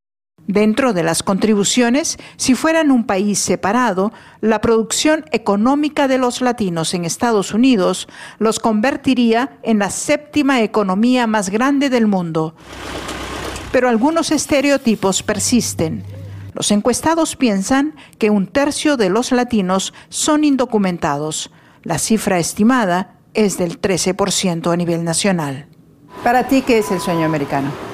Dentro 0.48 0.93
de 0.93 1.03
las 1.03 1.24
contribuciones, 1.24 2.17
si 2.36 2.55
fueran 2.55 2.91
un 2.91 3.05
país 3.05 3.39
separado, 3.39 4.12
la 4.41 4.60
producción 4.60 5.25
económica 5.31 6.07
de 6.07 6.17
los 6.17 6.41
latinos 6.41 6.93
en 6.93 7.05
Estados 7.05 7.53
Unidos 7.53 8.07
los 8.39 8.60
convertiría 8.60 9.60
en 9.63 9.79
la 9.79 9.89
séptima 9.91 10.62
economía 10.62 11.27
más 11.27 11.50
grande 11.50 11.89
del 11.89 12.07
mundo. 12.07 12.55
Pero 13.71 13.88
algunos 13.88 14.31
estereotipos 14.31 15.24
persisten. 15.24 16.03
Los 16.53 16.71
encuestados 16.71 17.36
piensan 17.36 17.95
que 18.17 18.29
un 18.29 18.48
tercio 18.48 18.98
de 18.98 19.10
los 19.10 19.31
latinos 19.31 19.93
son 20.10 20.43
indocumentados. 20.43 21.51
La 21.83 21.98
cifra 21.98 22.39
estimada 22.39 23.15
es 23.33 23.57
del 23.57 23.79
13% 23.79 24.71
a 24.71 24.75
nivel 24.75 25.03
nacional. 25.03 25.67
Para 26.24 26.48
ti, 26.48 26.62
¿qué 26.62 26.79
es 26.79 26.91
el 26.91 27.00
sueño 27.00 27.25
americano? 27.25 27.90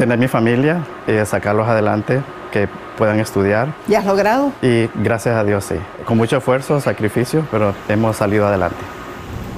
Tener 0.00 0.18
mi 0.18 0.28
familia, 0.28 0.82
y 1.06 1.10
eh, 1.10 1.26
sacarlos 1.26 1.68
adelante, 1.68 2.22
que 2.50 2.70
puedan 2.96 3.20
estudiar. 3.20 3.74
¿Y 3.86 3.96
has 3.96 4.06
logrado? 4.06 4.50
Y 4.62 4.88
gracias 4.94 5.36
a 5.36 5.44
Dios 5.44 5.66
sí. 5.66 5.74
Con 6.06 6.16
mucho 6.16 6.38
esfuerzo, 6.38 6.80
sacrificio, 6.80 7.46
pero 7.50 7.74
hemos 7.86 8.16
salido 8.16 8.46
adelante. 8.46 8.78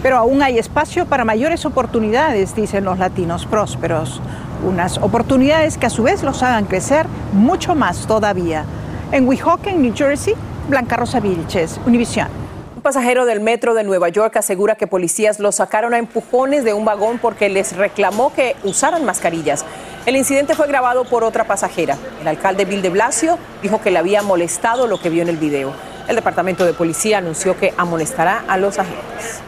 Pero 0.02 0.16
aún 0.16 0.42
hay 0.42 0.58
espacio 0.58 1.06
para 1.06 1.24
mayores 1.24 1.64
oportunidades, 1.64 2.56
dicen 2.56 2.82
los 2.84 2.98
latinos 2.98 3.46
prósperos. 3.46 4.20
Unas 4.64 4.98
oportunidades 4.98 5.78
que 5.78 5.86
a 5.86 5.90
su 5.90 6.02
vez 6.02 6.24
los 6.24 6.42
hagan 6.42 6.64
crecer 6.64 7.06
mucho 7.32 7.76
más 7.76 8.08
todavía. 8.08 8.64
En 9.12 9.28
Weehawken, 9.28 9.80
New 9.80 9.94
Jersey, 9.94 10.34
Blanca 10.68 10.96
Rosa 10.96 11.20
Vilches, 11.20 11.78
Univisión. 11.86 12.26
Un 12.74 12.82
pasajero 12.82 13.26
del 13.26 13.38
metro 13.38 13.74
de 13.74 13.84
Nueva 13.84 14.08
York 14.08 14.36
asegura 14.36 14.74
que 14.74 14.88
policías 14.88 15.38
lo 15.38 15.52
sacaron 15.52 15.94
a 15.94 15.98
empujones 15.98 16.64
de 16.64 16.74
un 16.74 16.84
vagón 16.84 17.20
porque 17.22 17.48
les 17.48 17.76
reclamó 17.76 18.32
que 18.32 18.56
usaran 18.64 19.04
mascarillas. 19.04 19.64
El 20.04 20.16
incidente 20.16 20.56
fue 20.56 20.66
grabado 20.66 21.04
por 21.04 21.22
otra 21.22 21.44
pasajera. 21.44 21.96
El 22.20 22.26
alcalde 22.26 22.64
Bill 22.64 22.82
de 22.82 22.90
Blasio 22.90 23.38
dijo 23.62 23.80
que 23.80 23.92
le 23.92 23.98
había 23.98 24.22
molestado 24.22 24.88
lo 24.88 25.00
que 25.00 25.10
vio 25.10 25.22
en 25.22 25.28
el 25.28 25.36
video. 25.36 25.72
El 26.08 26.16
departamento 26.16 26.64
de 26.64 26.72
policía 26.72 27.18
anunció 27.18 27.56
que 27.56 27.72
amonestará 27.76 28.42
a 28.48 28.58
los 28.58 28.80
agentes. 28.80 29.40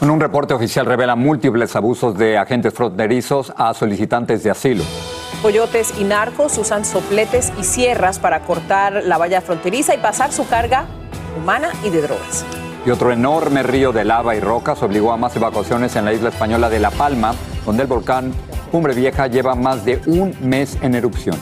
Un 0.00 0.20
reporte 0.20 0.52
oficial 0.52 0.84
revela 0.84 1.14
múltiples 1.14 1.76
abusos 1.76 2.18
de 2.18 2.38
agentes 2.38 2.74
fronterizos 2.74 3.52
a 3.56 3.72
solicitantes 3.72 4.42
de 4.42 4.50
asilo. 4.50 4.82
Coyotes 5.42 5.94
y 6.00 6.02
narcos 6.02 6.58
usan 6.58 6.84
sopletes 6.84 7.52
y 7.56 7.62
sierras 7.62 8.18
para 8.18 8.40
cortar 8.40 9.04
la 9.04 9.16
valla 9.16 9.40
fronteriza 9.40 9.94
y 9.94 9.98
pasar 9.98 10.32
su 10.32 10.48
carga 10.48 10.86
humana 11.36 11.70
y 11.84 11.90
de 11.90 12.02
drogas. 12.02 12.44
Y 12.84 12.90
otro 12.90 13.12
enorme 13.12 13.62
río 13.62 13.92
de 13.92 14.04
lava 14.04 14.34
y 14.34 14.40
rocas 14.40 14.82
obligó 14.82 15.12
a 15.12 15.16
más 15.16 15.36
evacuaciones 15.36 15.94
en 15.94 16.04
la 16.04 16.12
isla 16.12 16.30
española 16.30 16.68
de 16.68 16.80
La 16.80 16.90
Palma, 16.90 17.34
donde 17.64 17.82
el 17.82 17.88
volcán 17.88 18.32
Cumbre 18.68 18.94
Vieja 18.94 19.26
lleva 19.26 19.54
más 19.54 19.84
de 19.84 20.00
un 20.06 20.34
mes 20.40 20.78
en 20.82 20.94
erupción. 20.94 21.36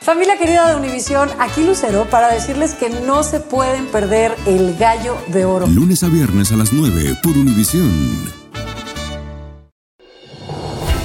Familia 0.00 0.36
querida 0.36 0.68
de 0.68 0.74
Univisión, 0.74 1.28
aquí 1.38 1.64
Lucero 1.64 2.06
para 2.10 2.28
decirles 2.28 2.74
que 2.74 2.90
no 2.90 3.22
se 3.22 3.38
pueden 3.38 3.86
perder 3.86 4.34
el 4.46 4.76
gallo 4.76 5.16
de 5.28 5.44
oro. 5.44 5.66
Lunes 5.68 6.02
a 6.02 6.08
viernes 6.08 6.50
a 6.50 6.56
las 6.56 6.72
9 6.72 7.18
por 7.22 7.38
Univisión. 7.38 7.92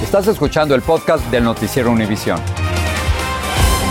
Estás 0.02 0.26
escuchando 0.26 0.74
el 0.74 0.82
podcast 0.82 1.24
del 1.30 1.44
noticiero 1.44 1.92
Univisión. 1.92 2.40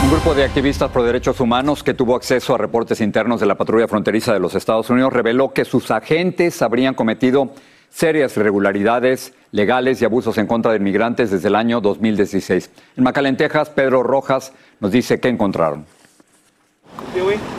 Un 0.03 0.11
grupo 0.11 0.33
de 0.35 0.43
activistas 0.43 0.91
por 0.91 1.03
derechos 1.03 1.39
humanos 1.39 1.83
que 1.83 1.93
tuvo 1.93 2.15
acceso 2.15 2.55
a 2.55 2.57
reportes 2.57 2.99
internos 3.01 3.39
de 3.39 3.45
la 3.45 3.55
patrulla 3.55 3.87
fronteriza 3.87 4.33
de 4.33 4.39
los 4.39 4.55
Estados 4.55 4.89
Unidos 4.89 5.13
reveló 5.13 5.53
que 5.53 5.63
sus 5.63 5.89
agentes 5.89 6.61
habrían 6.61 6.93
cometido 6.93 7.51
serias 7.89 8.35
irregularidades 8.37 9.33
legales 9.51 10.01
y 10.01 10.05
abusos 10.05 10.37
en 10.37 10.47
contra 10.47 10.71
de 10.71 10.77
inmigrantes 10.77 11.31
desde 11.31 11.47
el 11.47 11.55
año 11.55 11.81
2016. 11.81 12.69
En 12.97 13.03
McAllen, 13.03 13.37
Texas, 13.37 13.69
Pedro 13.69 14.03
Rojas 14.03 14.53
nos 14.79 14.91
dice 14.91 15.19
qué 15.19 15.29
encontraron. 15.29 15.85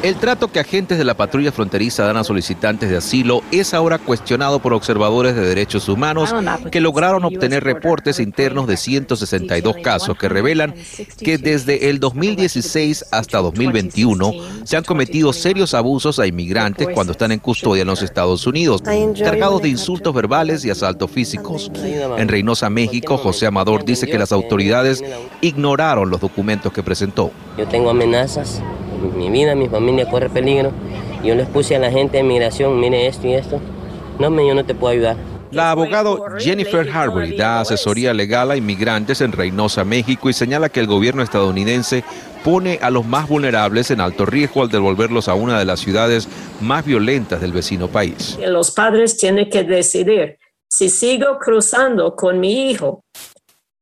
El 0.02 0.16
trato 0.16 0.48
que 0.48 0.60
agentes 0.60 0.98
de 0.98 1.04
la 1.04 1.14
patrulla 1.14 1.50
fronteriza 1.50 2.04
dan 2.04 2.16
a 2.16 2.24
solicitantes 2.24 2.90
de 2.90 2.96
asilo 2.96 3.42
es 3.50 3.74
ahora 3.74 3.98
cuestionado 3.98 4.60
por 4.60 4.72
observadores 4.72 5.34
de 5.34 5.42
derechos 5.42 5.88
humanos 5.88 6.34
que 6.70 6.80
lograron 6.80 7.24
obtener 7.24 7.64
reportes 7.64 8.20
internos 8.20 8.66
de 8.66 8.76
162 8.76 9.76
casos 9.82 10.16
que 10.16 10.28
revelan 10.28 10.74
que 11.18 11.38
desde 11.38 11.90
el 11.90 11.98
2016 11.98 13.06
hasta 13.10 13.38
2021 13.38 14.32
se 14.64 14.76
han 14.76 14.84
cometido 14.84 15.32
serios 15.32 15.74
abusos 15.74 16.18
a 16.18 16.26
inmigrantes 16.26 16.88
cuando 16.94 17.12
están 17.12 17.32
en 17.32 17.40
custodia 17.40 17.82
en 17.82 17.88
los 17.88 18.02
Estados 18.02 18.46
Unidos, 18.46 18.82
cargados 18.82 19.62
de 19.62 19.68
insultos 19.68 20.14
verbales 20.14 20.64
y 20.64 20.70
asaltos 20.70 21.10
físicos. 21.10 21.70
En 22.16 22.28
Reynosa, 22.28 22.70
México, 22.70 23.18
José 23.18 23.46
Amador 23.46 23.84
dice 23.84 24.06
que 24.06 24.18
las 24.18 24.32
autoridades 24.32 25.02
ignoraron 25.40 26.10
los 26.10 26.20
documentos 26.20 26.72
que 26.72 26.82
presentó. 26.82 27.32
Yo 27.56 27.66
tengo 27.66 27.90
amenazas 27.90 28.62
mi 28.98 29.30
vida, 29.30 29.54
mi 29.54 29.68
familia 29.68 30.08
corre 30.10 30.28
peligro. 30.28 30.72
Yo 31.24 31.34
les 31.34 31.48
puse 31.48 31.76
a 31.76 31.78
la 31.78 31.90
gente 31.90 32.18
de 32.18 32.22
migración, 32.22 32.78
mire 32.78 33.06
esto 33.06 33.26
y 33.26 33.34
esto. 33.34 33.60
No, 34.18 34.30
yo 34.30 34.54
no 34.54 34.64
te 34.64 34.74
puedo 34.74 34.92
ayudar. 34.92 35.16
La 35.50 35.70
abogado 35.70 36.24
Jennifer 36.38 36.88
Harbury 36.90 37.36
da 37.36 37.60
asesoría 37.60 38.12
legal 38.12 38.50
a 38.50 38.56
inmigrantes 38.56 39.20
en 39.22 39.32
Reynosa, 39.32 39.84
México 39.84 40.28
y 40.28 40.34
señala 40.34 40.68
que 40.68 40.80
el 40.80 40.86
gobierno 40.86 41.22
estadounidense 41.22 42.04
pone 42.44 42.78
a 42.82 42.90
los 42.90 43.06
más 43.06 43.28
vulnerables 43.28 43.90
en 43.90 44.00
alto 44.00 44.26
riesgo 44.26 44.62
al 44.62 44.68
devolverlos 44.68 45.28
a 45.28 45.34
una 45.34 45.58
de 45.58 45.64
las 45.64 45.80
ciudades 45.80 46.28
más 46.60 46.84
violentas 46.84 47.40
del 47.40 47.52
vecino 47.52 47.88
país. 47.88 48.38
Los 48.46 48.70
padres 48.72 49.16
tienen 49.16 49.48
que 49.48 49.64
decidir 49.64 50.38
si 50.68 50.90
sigo 50.90 51.38
cruzando 51.38 52.14
con 52.14 52.38
mi 52.40 52.70
hijo 52.70 53.02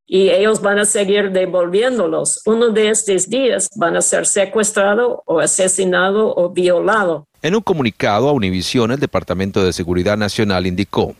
y 0.06 0.30
ellos 0.30 0.60
van 0.60 0.78
a 0.78 0.84
seguir 0.84 1.32
devolviéndolos. 1.32 2.40
Uno 2.46 2.70
de 2.70 2.90
estos 2.90 3.28
días 3.28 3.68
van 3.76 3.96
a 3.96 4.02
ser 4.02 4.26
secuestrado 4.26 5.22
o 5.26 5.40
asesinado 5.40 6.34
o 6.36 6.50
violado. 6.50 7.26
En 7.42 7.54
un 7.54 7.60
comunicado 7.60 8.28
a 8.28 8.32
Univision, 8.32 8.92
el 8.92 9.00
Departamento 9.00 9.64
de 9.64 9.72
Seguridad 9.72 10.16
Nacional 10.16 10.66
indicó, 10.66 11.14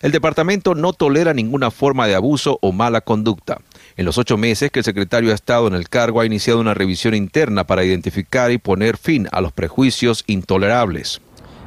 el 0.00 0.12
departamento 0.12 0.74
no 0.74 0.94
tolera 0.94 1.34
ninguna 1.34 1.70
forma 1.70 2.06
de 2.06 2.14
abuso 2.14 2.58
o 2.62 2.72
mala 2.72 3.02
conducta. 3.02 3.60
En 3.98 4.06
los 4.06 4.16
ocho 4.16 4.38
meses 4.38 4.70
que 4.70 4.80
el 4.80 4.84
secretario 4.84 5.30
ha 5.30 5.34
estado 5.34 5.68
en 5.68 5.74
el 5.74 5.90
cargo 5.90 6.20
ha 6.20 6.26
iniciado 6.26 6.58
una 6.58 6.72
revisión 6.72 7.14
interna 7.14 7.64
para 7.64 7.84
identificar 7.84 8.50
y 8.50 8.56
poner 8.56 8.96
fin 8.96 9.28
a 9.30 9.42
los 9.42 9.52
prejuicios 9.52 10.24
intolerables. 10.26 11.20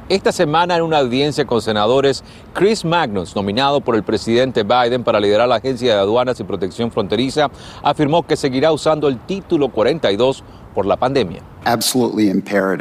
Esta 0.08 0.32
semana 0.32 0.76
en 0.76 0.82
una 0.82 0.98
audiencia 0.98 1.46
con 1.46 1.62
senadores, 1.62 2.22
Chris 2.52 2.84
Magnus, 2.84 3.34
nominado 3.34 3.80
por 3.80 3.96
el 3.96 4.02
presidente 4.02 4.62
Biden 4.62 5.02
para 5.02 5.18
liderar 5.18 5.48
la 5.48 5.56
Agencia 5.56 5.94
de 5.94 6.00
Aduanas 6.00 6.38
y 6.40 6.44
Protección 6.44 6.92
Fronteriza, 6.92 7.50
afirmó 7.82 8.26
que 8.26 8.36
seguirá 8.36 8.70
usando 8.70 9.08
el 9.08 9.18
título 9.20 9.70
42 9.70 10.44
por 10.74 10.84
la 10.84 10.96
pandemia. 10.96 11.40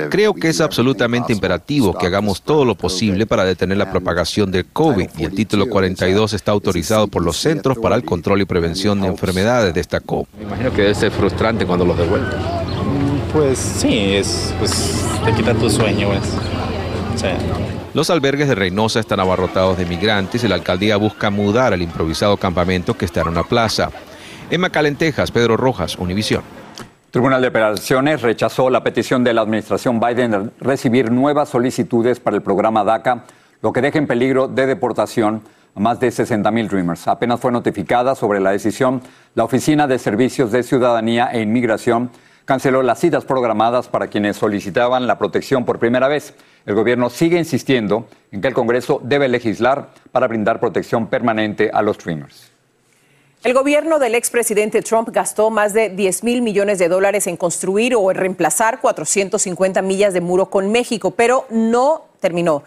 Creo 0.09 0.33
que 0.33 0.49
es 0.49 0.59
absolutamente 0.59 1.31
imperativo 1.31 1.93
que 1.93 2.07
hagamos 2.07 2.41
todo 2.41 2.65
lo 2.65 2.75
posible 2.75 3.25
para 3.25 3.45
detener 3.45 3.77
la 3.77 3.89
propagación 3.89 4.51
del 4.51 4.65
COVID 4.65 5.09
y 5.17 5.23
el 5.23 5.33
título 5.33 5.69
42 5.69 6.33
está 6.33 6.51
autorizado 6.51 7.07
por 7.07 7.23
los 7.23 7.37
Centros 7.37 7.77
para 7.77 7.95
el 7.95 8.03
Control 8.03 8.41
y 8.41 8.45
Prevención 8.45 8.99
de 8.99 9.07
Enfermedades, 9.07 9.73
destacó. 9.73 10.27
Me 10.37 10.43
imagino 10.43 10.73
que 10.73 10.81
debe 10.81 10.95
ser 10.95 11.11
frustrante 11.11 11.65
cuando 11.65 11.85
los 11.85 11.97
devuelven. 11.97 12.37
Pues 13.31 13.57
sí, 13.57 14.15
es, 14.15 14.53
pues, 14.59 15.05
te 15.23 15.33
quita 15.33 15.53
tu 15.53 15.69
sueño. 15.69 16.09
Los 17.93 18.09
albergues 18.09 18.47
de 18.47 18.55
Reynosa 18.55 18.99
están 18.99 19.19
abarrotados 19.19 19.77
de 19.77 19.85
migrantes 19.85 20.43
y 20.43 20.47
la 20.47 20.55
alcaldía 20.55 20.97
busca 20.97 21.29
mudar 21.29 21.73
el 21.73 21.81
improvisado 21.81 22.37
campamento 22.37 22.95
que 22.95 23.05
está 23.05 23.21
en 23.21 23.27
una 23.27 23.43
plaza. 23.43 23.89
En 24.49 24.61
McAllen, 24.61 24.95
Texas, 24.95 25.31
Pedro 25.31 25.57
Rojas, 25.57 25.97
Univisión. 25.97 26.43
Tribunal 27.11 27.41
de 27.41 27.49
Operaciones 27.49 28.23
rechazó 28.23 28.71
la 28.71 28.83
petición 28.83 29.23
de 29.23 29.33
la 29.33 29.41
administración 29.41 29.99
Biden 29.99 30.31
de 30.31 30.49
recibir 30.59 31.11
nuevas 31.11 31.49
solicitudes 31.49 32.19
para 32.19 32.35
el 32.35 32.41
programa 32.41 32.83
DACA, 32.83 33.25
lo 33.61 33.71
que 33.71 33.81
deja 33.81 33.99
en 33.99 34.07
peligro 34.07 34.47
de 34.47 34.65
deportación 34.65 35.43
a 35.75 35.79
más 35.79 35.99
de 35.99 36.09
60 36.09 36.49
mil 36.49 36.67
Dreamers. 36.67 37.07
Apenas 37.07 37.39
fue 37.39 37.51
notificada 37.51 38.15
sobre 38.15 38.39
la 38.39 38.51
decisión, 38.51 39.01
la 39.35 39.43
Oficina 39.43 39.85
de 39.85 39.99
Servicios 39.99 40.51
de 40.51 40.63
Ciudadanía 40.63 41.29
e 41.31 41.41
Inmigración 41.41 42.09
canceló 42.45 42.81
las 42.81 42.99
citas 42.99 43.25
programadas 43.25 43.87
para 43.87 44.07
quienes 44.07 44.37
solicitaban 44.37 45.07
la 45.07 45.17
protección 45.17 45.65
por 45.65 45.79
primera 45.79 46.07
vez. 46.07 46.33
El 46.65 46.75
gobierno 46.75 47.09
sigue 47.09 47.37
insistiendo 47.37 48.07
en 48.31 48.41
que 48.41 48.47
el 48.47 48.53
Congreso 48.53 49.01
debe 49.03 49.27
legislar 49.27 49.89
para 50.11 50.27
brindar 50.27 50.59
protección 50.59 51.07
permanente 51.07 51.69
a 51.73 51.81
los 51.81 51.97
Dreamers. 51.97 52.51
El 53.43 53.53
gobierno 53.53 53.99
del 53.99 54.15
expresidente 54.15 54.81
Trump 54.81 55.09
gastó 55.11 55.49
más 55.49 55.73
de 55.73 55.89
10 55.89 56.23
mil 56.23 56.41
millones 56.41 56.79
de 56.79 56.87
dólares 56.87 57.27
en 57.27 57.35
construir 57.35 57.93
o 57.95 58.09
en 58.09 58.15
reemplazar 58.15 58.79
450 58.79 59.81
millas 59.81 60.13
de 60.13 60.21
muro 60.21 60.49
con 60.49 60.71
México, 60.71 61.11
pero 61.11 61.45
no 61.49 62.05
terminó 62.21 62.63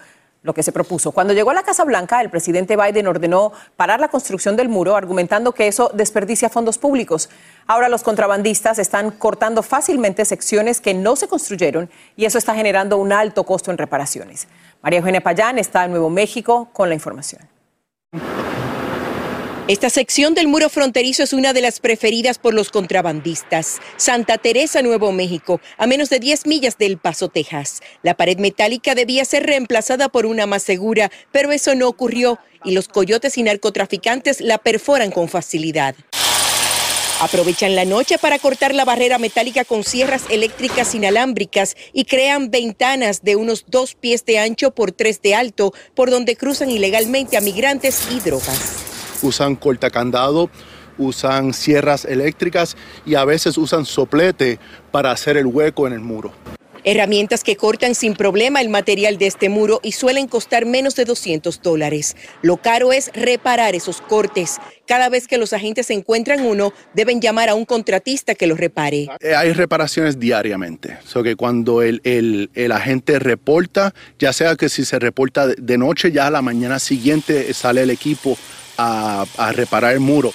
lo 0.46 0.54
que 0.54 0.62
se 0.62 0.72
propuso. 0.72 1.10
Cuando 1.10 1.34
llegó 1.34 1.50
a 1.50 1.54
la 1.54 1.64
Casa 1.64 1.84
Blanca, 1.84 2.20
el 2.20 2.30
presidente 2.30 2.76
Biden 2.76 3.08
ordenó 3.08 3.52
parar 3.76 4.00
la 4.00 4.08
construcción 4.08 4.56
del 4.56 4.68
muro, 4.68 4.96
argumentando 4.96 5.52
que 5.52 5.66
eso 5.66 5.90
desperdicia 5.92 6.48
fondos 6.48 6.78
públicos. 6.78 7.28
Ahora 7.66 7.88
los 7.88 8.04
contrabandistas 8.04 8.78
están 8.78 9.10
cortando 9.10 9.62
fácilmente 9.62 10.24
secciones 10.24 10.80
que 10.80 10.94
no 10.94 11.16
se 11.16 11.26
construyeron 11.26 11.90
y 12.16 12.24
eso 12.24 12.38
está 12.38 12.54
generando 12.54 12.96
un 12.96 13.12
alto 13.12 13.44
costo 13.44 13.72
en 13.72 13.78
reparaciones. 13.78 14.46
María 14.82 15.00
Eugenia 15.00 15.20
Payán 15.20 15.58
está 15.58 15.84
en 15.84 15.90
Nuevo 15.90 16.10
México 16.10 16.68
con 16.72 16.88
la 16.88 16.94
información. 16.94 17.42
Esta 19.68 19.90
sección 19.90 20.34
del 20.34 20.46
muro 20.46 20.68
fronterizo 20.68 21.24
es 21.24 21.32
una 21.32 21.52
de 21.52 21.60
las 21.60 21.80
preferidas 21.80 22.38
por 22.38 22.54
los 22.54 22.70
contrabandistas. 22.70 23.78
Santa 23.96 24.38
Teresa, 24.38 24.80
Nuevo 24.80 25.10
México, 25.10 25.60
a 25.76 25.88
menos 25.88 26.08
de 26.08 26.20
10 26.20 26.46
millas 26.46 26.78
del 26.78 26.98
Paso, 26.98 27.30
Texas. 27.30 27.80
La 28.04 28.16
pared 28.16 28.38
metálica 28.38 28.94
debía 28.94 29.24
ser 29.24 29.44
reemplazada 29.44 30.08
por 30.08 30.24
una 30.24 30.46
más 30.46 30.62
segura, 30.62 31.10
pero 31.32 31.50
eso 31.50 31.74
no 31.74 31.88
ocurrió 31.88 32.38
y 32.62 32.74
los 32.74 32.86
coyotes 32.86 33.38
y 33.38 33.42
narcotraficantes 33.42 34.40
la 34.40 34.58
perforan 34.58 35.10
con 35.10 35.28
facilidad. 35.28 35.96
Aprovechan 37.18 37.74
la 37.74 37.84
noche 37.84 38.18
para 38.18 38.38
cortar 38.38 38.72
la 38.72 38.84
barrera 38.84 39.18
metálica 39.18 39.64
con 39.64 39.82
sierras 39.82 40.22
eléctricas 40.30 40.94
inalámbricas 40.94 41.74
y 41.92 42.04
crean 42.04 42.52
ventanas 42.52 43.24
de 43.24 43.34
unos 43.34 43.64
dos 43.66 43.96
pies 43.96 44.24
de 44.26 44.38
ancho 44.38 44.72
por 44.72 44.92
tres 44.92 45.20
de 45.22 45.34
alto 45.34 45.74
por 45.96 46.10
donde 46.10 46.36
cruzan 46.36 46.70
ilegalmente 46.70 47.36
a 47.36 47.40
migrantes 47.40 48.02
y 48.12 48.20
drogas 48.20 48.95
usan 49.22 49.56
cortacandado, 49.56 50.50
usan 50.98 51.52
sierras 51.52 52.04
eléctricas 52.04 52.76
y 53.04 53.14
a 53.14 53.24
veces 53.24 53.58
usan 53.58 53.84
soplete 53.84 54.58
para 54.90 55.10
hacer 55.10 55.36
el 55.36 55.46
hueco 55.46 55.86
en 55.86 55.92
el 55.92 56.00
muro. 56.00 56.32
Herramientas 56.88 57.42
que 57.42 57.56
cortan 57.56 57.96
sin 57.96 58.14
problema 58.14 58.60
el 58.60 58.68
material 58.68 59.18
de 59.18 59.26
este 59.26 59.48
muro 59.48 59.80
y 59.82 59.90
suelen 59.90 60.28
costar 60.28 60.66
menos 60.66 60.94
de 60.94 61.04
200 61.04 61.60
dólares. 61.60 62.14
Lo 62.42 62.58
caro 62.58 62.92
es 62.92 63.10
reparar 63.12 63.74
esos 63.74 64.00
cortes. 64.00 64.58
Cada 64.86 65.08
vez 65.08 65.26
que 65.26 65.36
los 65.36 65.52
agentes 65.52 65.90
encuentran 65.90 66.46
uno, 66.46 66.72
deben 66.94 67.20
llamar 67.20 67.48
a 67.48 67.56
un 67.56 67.64
contratista 67.64 68.36
que 68.36 68.46
los 68.46 68.60
repare. 68.60 69.08
Eh, 69.18 69.34
hay 69.34 69.52
reparaciones 69.52 70.20
diariamente. 70.20 70.98
So 71.04 71.24
que 71.24 71.34
cuando 71.34 71.82
el, 71.82 72.00
el, 72.04 72.70
agente 72.70 73.18
reporta, 73.18 73.92
ya 74.20 74.32
sea 74.32 74.54
que 74.54 74.68
si 74.68 74.84
se 74.84 75.00
reporta 75.00 75.48
de 75.48 75.78
noche, 75.78 76.12
ya 76.12 76.28
a 76.28 76.30
la 76.30 76.40
mañana 76.40 76.78
siguiente 76.78 77.52
sale 77.52 77.82
el 77.82 77.90
equipo 77.90 78.38
a, 78.78 79.24
reparar 79.56 79.94
el 79.94 80.00
muro. 80.00 80.32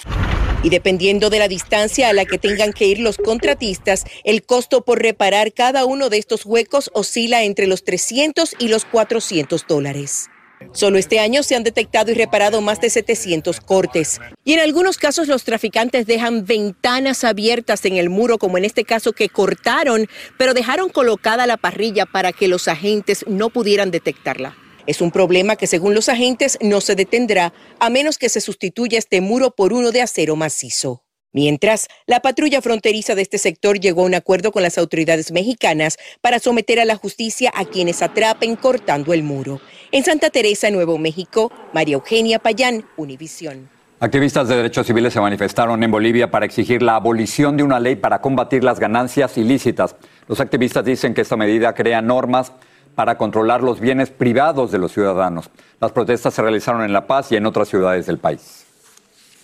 Y 0.64 0.70
dependiendo 0.70 1.30
de 1.30 1.40
la 1.40 1.48
distancia 1.48 2.10
a 2.10 2.14
la 2.14 2.26
que 2.26 2.38
tengan 2.38 2.72
que 2.72 2.86
ir 2.86 3.00
los 3.00 3.18
contratistas, 3.18 4.06
el 4.24 4.44
costo 4.44 4.84
por 4.84 5.02
reparar 5.02 5.54
cada 5.54 5.86
uno 5.86 6.10
de 6.10 6.18
estos 6.18 6.46
huecos 6.46 6.92
oscila 6.94 7.44
entre 7.44 7.66
los 7.68 7.84
300 7.84 8.56
y 8.60 8.68
los 8.68 8.86
400 8.86 9.66
dólares. 9.68 10.30
Solo 10.74 10.98
este 10.98 11.20
año 11.20 11.44
se 11.44 11.56
han 11.56 11.64
detectado 11.64 12.12
y 12.12 12.14
reparado 12.14 12.62
más 12.62 12.80
de 12.80 12.90
700 12.90 13.60
cortes. 13.60 14.22
Y 14.46 14.54
en 14.54 14.60
algunos 14.60 14.98
casos 14.98 15.28
los 15.28 15.44
traficantes 15.44 16.06
dejan 16.06 16.46
ventanas 16.46 17.24
abiertas 17.24 17.84
en 17.86 17.98
el 17.98 18.10
muro, 18.10 18.38
como 18.38 18.58
en 18.58 18.66
este 18.66 18.86
caso 18.86 19.12
que 19.14 19.30
cortaron, 19.30 20.08
pero 20.38 20.54
dejaron 20.54 20.90
colocada 20.90 21.48
la 21.48 21.58
parrilla 21.58 22.06
para 22.06 22.32
que 22.32 22.48
los 22.48 22.68
agentes 22.68 23.26
no 23.28 23.50
pudieran 23.50 23.92
detectarla. 23.92 24.56
Es 24.88 25.02
un 25.02 25.12
problema 25.12 25.56
que 25.56 25.68
según 25.68 25.94
los 25.94 26.10
agentes 26.10 26.58
no 26.62 26.82
se 26.82 26.96
detendrá 26.96 27.54
a 27.80 27.90
menos 27.90 28.18
que 28.18 28.30
se 28.30 28.42
sustituya 28.42 28.98
este 28.98 29.22
muro 29.22 29.52
por 29.52 29.74
uno 29.74 29.92
de 29.92 30.02
acero 30.02 30.36
macizo. 30.36 31.04
Mientras, 31.34 31.88
la 32.08 32.20
patrulla 32.20 32.62
fronteriza 32.62 33.16
de 33.16 33.22
este 33.22 33.38
sector 33.38 33.80
llegó 33.80 34.02
a 34.02 34.06
un 34.06 34.16
acuerdo 34.16 34.52
con 34.52 34.64
las 34.64 34.78
autoridades 34.78 35.32
mexicanas 35.32 35.98
para 36.20 36.40
someter 36.40 36.80
a 36.82 36.86
la 36.86 36.98
justicia 36.98 37.52
a 37.56 37.64
quienes 37.64 38.02
atrapen 38.02 38.58
cortando 38.58 39.14
el 39.14 39.24
muro. 39.24 39.62
En 39.94 40.04
Santa 40.04 40.30
Teresa, 40.30 40.70
Nuevo 40.72 40.98
México, 40.98 41.52
María 41.74 41.94
Eugenia 41.94 42.40
Payán, 42.40 42.86
Univisión. 42.98 43.70
Activistas 44.02 44.50
de 44.50 44.58
derechos 44.58 44.88
civiles 44.88 45.14
se 45.14 45.22
manifestaron 45.22 45.82
en 45.84 45.92
Bolivia 45.92 46.32
para 46.32 46.46
exigir 46.46 46.82
la 46.82 46.96
abolición 46.96 47.56
de 47.56 47.64
una 47.64 47.80
ley 47.80 47.96
para 47.96 48.20
combatir 48.20 48.64
las 48.64 48.80
ganancias 48.80 49.38
ilícitas. 49.38 49.96
Los 50.28 50.40
activistas 50.42 50.84
dicen 50.84 51.14
que 51.14 51.22
esta 51.22 51.38
medida 51.38 51.76
crea 51.76 52.02
normas 52.02 52.52
para 52.96 53.18
controlar 53.18 53.64
los 53.64 53.80
bienes 53.80 54.10
privados 54.10 54.72
de 54.72 54.78
los 54.78 54.92
ciudadanos. 54.92 55.50
Las 55.80 55.92
protestas 55.92 56.34
se 56.34 56.42
realizaron 56.42 56.84
en 56.84 56.94
La 56.94 57.08
Paz 57.08 57.32
y 57.32 57.36
en 57.36 57.46
otras 57.46 57.68
ciudades 57.68 58.06
del 58.06 58.18
país. 58.18 58.66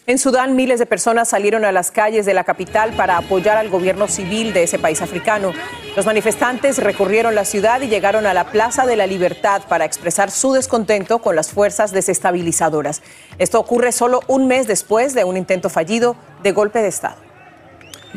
En 0.07 0.17
Sudán, 0.17 0.55
miles 0.55 0.79
de 0.79 0.85
personas 0.85 1.27
salieron 1.27 1.65
a 1.65 1.73
las 1.73 1.91
calles 1.91 2.25
de 2.25 2.33
la 2.33 2.45
capital 2.45 2.93
para 2.93 3.17
apoyar 3.17 3.57
al 3.57 3.69
gobierno 3.69 4.07
civil 4.07 4.53
de 4.53 4.63
ese 4.63 4.79
país 4.79 5.01
africano. 5.01 5.51
Los 5.97 6.05
manifestantes 6.05 6.77
recorrieron 6.81 7.35
la 7.35 7.43
ciudad 7.43 7.81
y 7.81 7.89
llegaron 7.89 8.25
a 8.25 8.33
la 8.33 8.45
Plaza 8.45 8.85
de 8.85 8.95
la 8.95 9.05
Libertad 9.05 9.63
para 9.67 9.83
expresar 9.83 10.31
su 10.31 10.53
descontento 10.53 11.19
con 11.19 11.35
las 11.35 11.51
fuerzas 11.51 11.91
desestabilizadoras. 11.91 13.01
Esto 13.37 13.59
ocurre 13.59 13.91
solo 13.91 14.21
un 14.27 14.47
mes 14.47 14.65
después 14.65 15.13
de 15.13 15.25
un 15.25 15.35
intento 15.35 15.69
fallido 15.69 16.15
de 16.41 16.53
golpe 16.53 16.79
de 16.81 16.87
Estado. 16.87 17.26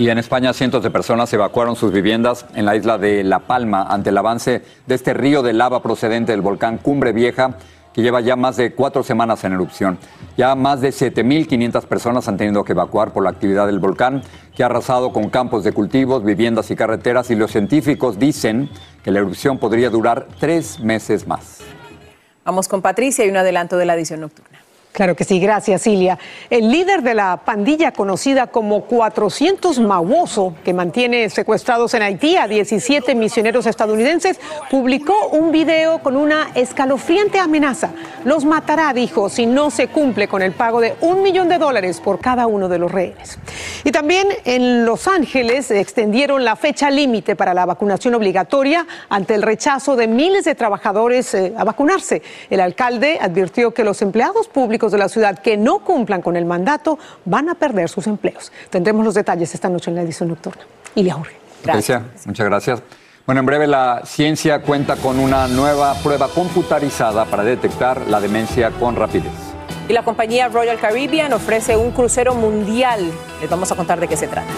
Y 0.01 0.09
en 0.09 0.17
España 0.17 0.55
cientos 0.55 0.83
de 0.83 0.91
personas 0.91 1.31
evacuaron 1.35 1.77
sus 1.77 1.93
viviendas 1.93 2.47
en 2.55 2.65
la 2.65 2.75
isla 2.75 2.97
de 2.97 3.23
La 3.23 3.41
Palma 3.41 3.83
ante 3.83 4.09
el 4.09 4.17
avance 4.17 4.63
de 4.87 4.95
este 4.95 5.13
río 5.13 5.43
de 5.43 5.53
lava 5.53 5.83
procedente 5.83 6.33
del 6.33 6.41
volcán 6.41 6.79
Cumbre 6.79 7.13
Vieja 7.13 7.59
que 7.93 8.01
lleva 8.01 8.23
ya 8.23 8.35
más 8.35 8.57
de 8.57 8.73
cuatro 8.73 9.03
semanas 9.03 9.45
en 9.45 9.53
erupción. 9.53 9.99
Ya 10.39 10.55
más 10.55 10.81
de 10.81 10.89
7.500 10.89 11.85
personas 11.85 12.29
han 12.29 12.39
tenido 12.39 12.65
que 12.65 12.73
evacuar 12.73 13.13
por 13.13 13.25
la 13.25 13.29
actividad 13.29 13.67
del 13.67 13.79
volcán, 13.79 14.23
que 14.57 14.63
ha 14.63 14.67
arrasado 14.67 15.13
con 15.13 15.29
campos 15.29 15.65
de 15.65 15.73
cultivos, 15.73 16.25
viviendas 16.25 16.71
y 16.71 16.77
carreteras, 16.77 17.31
y 17.31 17.35
los 17.35 17.51
científicos 17.51 18.19
dicen 18.19 18.71
que 19.05 19.11
la 19.11 19.19
erupción 19.19 19.59
podría 19.59 19.91
durar 19.91 20.29
tres 20.39 20.81
meses 20.81 21.27
más. 21.27 21.59
Vamos 22.43 22.69
con 22.69 22.81
Patricia 22.81 23.27
y 23.27 23.29
un 23.29 23.37
adelanto 23.37 23.77
de 23.77 23.85
la 23.85 23.97
edición 23.97 24.21
nocturna. 24.21 24.61
Claro 24.93 25.15
que 25.15 25.23
sí, 25.23 25.39
gracias 25.39 25.83
Silvia. 25.83 26.19
El 26.51 26.69
líder 26.69 27.03
de 27.03 27.15
la 27.15 27.43
pandilla 27.45 27.93
conocida 27.93 28.49
como 28.49 28.83
400 28.83 29.79
Mawoso, 29.79 30.55
que 30.65 30.75
mantiene 30.75 31.31
secuestrados 31.31 31.95
en 31.95 32.03
Haití 32.03 32.37
a 32.37 32.49
17 32.49 33.15
misioneros 33.15 33.67
estadounidenses, 33.67 34.41
publicó 34.69 35.29
un 35.29 35.53
video 35.53 36.01
con 36.01 36.17
una 36.17 36.51
escalofriante 36.57 37.39
amenaza. 37.39 37.91
Los 38.25 38.45
matará, 38.45 38.93
dijo, 38.93 39.29
si 39.29 39.47
no 39.47 39.71
se 39.71 39.87
cumple 39.87 40.27
con 40.27 40.43
el 40.43 40.53
pago 40.53 40.81
de 40.81 40.97
un 41.03 41.23
millón 41.23 41.49
de 41.49 41.59
dólares 41.59 42.01
por 42.01 42.19
cada 42.19 42.49
uno 42.49 42.69
de 42.69 42.79
los 42.79 42.91
rehenes. 42.91 43.39
Y 43.85 43.93
también 43.93 44.27
en 44.45 44.85
Los 44.85 45.07
Ángeles 45.07 45.71
extendieron 45.71 46.45
la 46.45 46.57
fecha 46.57 46.91
límite 46.91 47.37
para 47.37 47.55
la 47.55 47.65
vacunación 47.65 48.15
obligatoria 48.15 48.87
ante 49.09 49.37
el 49.37 49.43
rechazo 49.43 49.95
de 49.95 50.09
miles 50.09 50.45
de 50.45 50.57
trabajadores 50.57 51.33
eh, 51.35 51.55
a 51.57 51.63
vacunarse. 51.63 52.23
El 52.51 52.61
alcalde 52.61 53.19
advirtió 53.21 53.73
que 53.73 53.85
los 53.85 54.03
empleados 54.03 54.49
públicos 54.49 54.80
de 54.89 54.99
la 54.99 55.09
ciudad 55.09 55.39
que 55.39 55.57
no 55.57 55.81
cumplan 55.81 56.23
con 56.23 56.37
el 56.37 56.45
mandato 56.45 56.99
van 57.25 57.49
a 57.49 57.55
perder 57.55 57.89
sus 57.89 58.07
empleos. 58.07 58.53
Tendremos 58.71 59.05
los 59.05 59.15
detalles 59.15 59.55
esta 59.55 59.69
noche 59.69 59.91
en 59.91 59.97
la 59.97 60.03
edición 60.03 60.29
nocturna. 60.29 60.63
Ilia 60.95 61.15
Jorge. 61.15 61.37
Gracias. 61.63 62.03
muchas 62.25 62.47
gracias. 62.47 62.83
Bueno, 63.27 63.41
en 63.41 63.47
breve 63.47 63.67
la 63.67 64.03
ciencia 64.05 64.63
cuenta 64.63 64.97
con 64.97 65.19
una 65.19 65.47
nueva 65.47 65.95
prueba 66.03 66.29
computarizada 66.29 67.27
para 67.27 67.45
detectar 67.45 68.01
la 68.09 68.21
demencia 68.21 68.71
con 68.71 68.97
rapidez. 68.97 69.33
Y 69.89 69.93
la 69.93 70.03
compañía 70.03 70.49
Royal 70.49 70.79
Caribbean 70.79 71.33
ofrece 71.33 71.77
un 71.77 71.91
crucero 71.91 72.35
mundial. 72.35 73.11
Les 73.41 73.51
vamos 73.51 73.71
a 73.71 73.77
contar 73.77 74.01
de 74.01 74.09
qué 74.09 74.17
se 74.17 74.27
trata. 74.27 74.49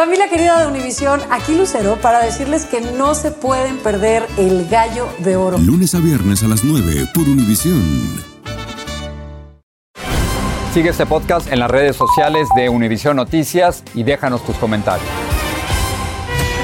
Familia 0.00 0.30
querida 0.30 0.58
de 0.58 0.66
Univisión, 0.66 1.20
aquí 1.28 1.54
Lucero 1.54 1.98
para 2.00 2.24
decirles 2.24 2.64
que 2.64 2.80
no 2.80 3.14
se 3.14 3.32
pueden 3.32 3.76
perder 3.76 4.26
el 4.38 4.66
gallo 4.66 5.06
de 5.18 5.36
oro. 5.36 5.58
Lunes 5.58 5.94
a 5.94 5.98
viernes 5.98 6.42
a 6.42 6.48
las 6.48 6.64
9 6.64 7.08
por 7.12 7.28
Univisión. 7.28 7.84
Sigue 10.72 10.88
este 10.88 11.04
podcast 11.04 11.52
en 11.52 11.58
las 11.58 11.70
redes 11.70 11.96
sociales 11.96 12.48
de 12.56 12.70
Univisión 12.70 13.16
Noticias 13.16 13.84
y 13.94 14.02
déjanos 14.02 14.42
tus 14.46 14.56
comentarios. 14.56 15.06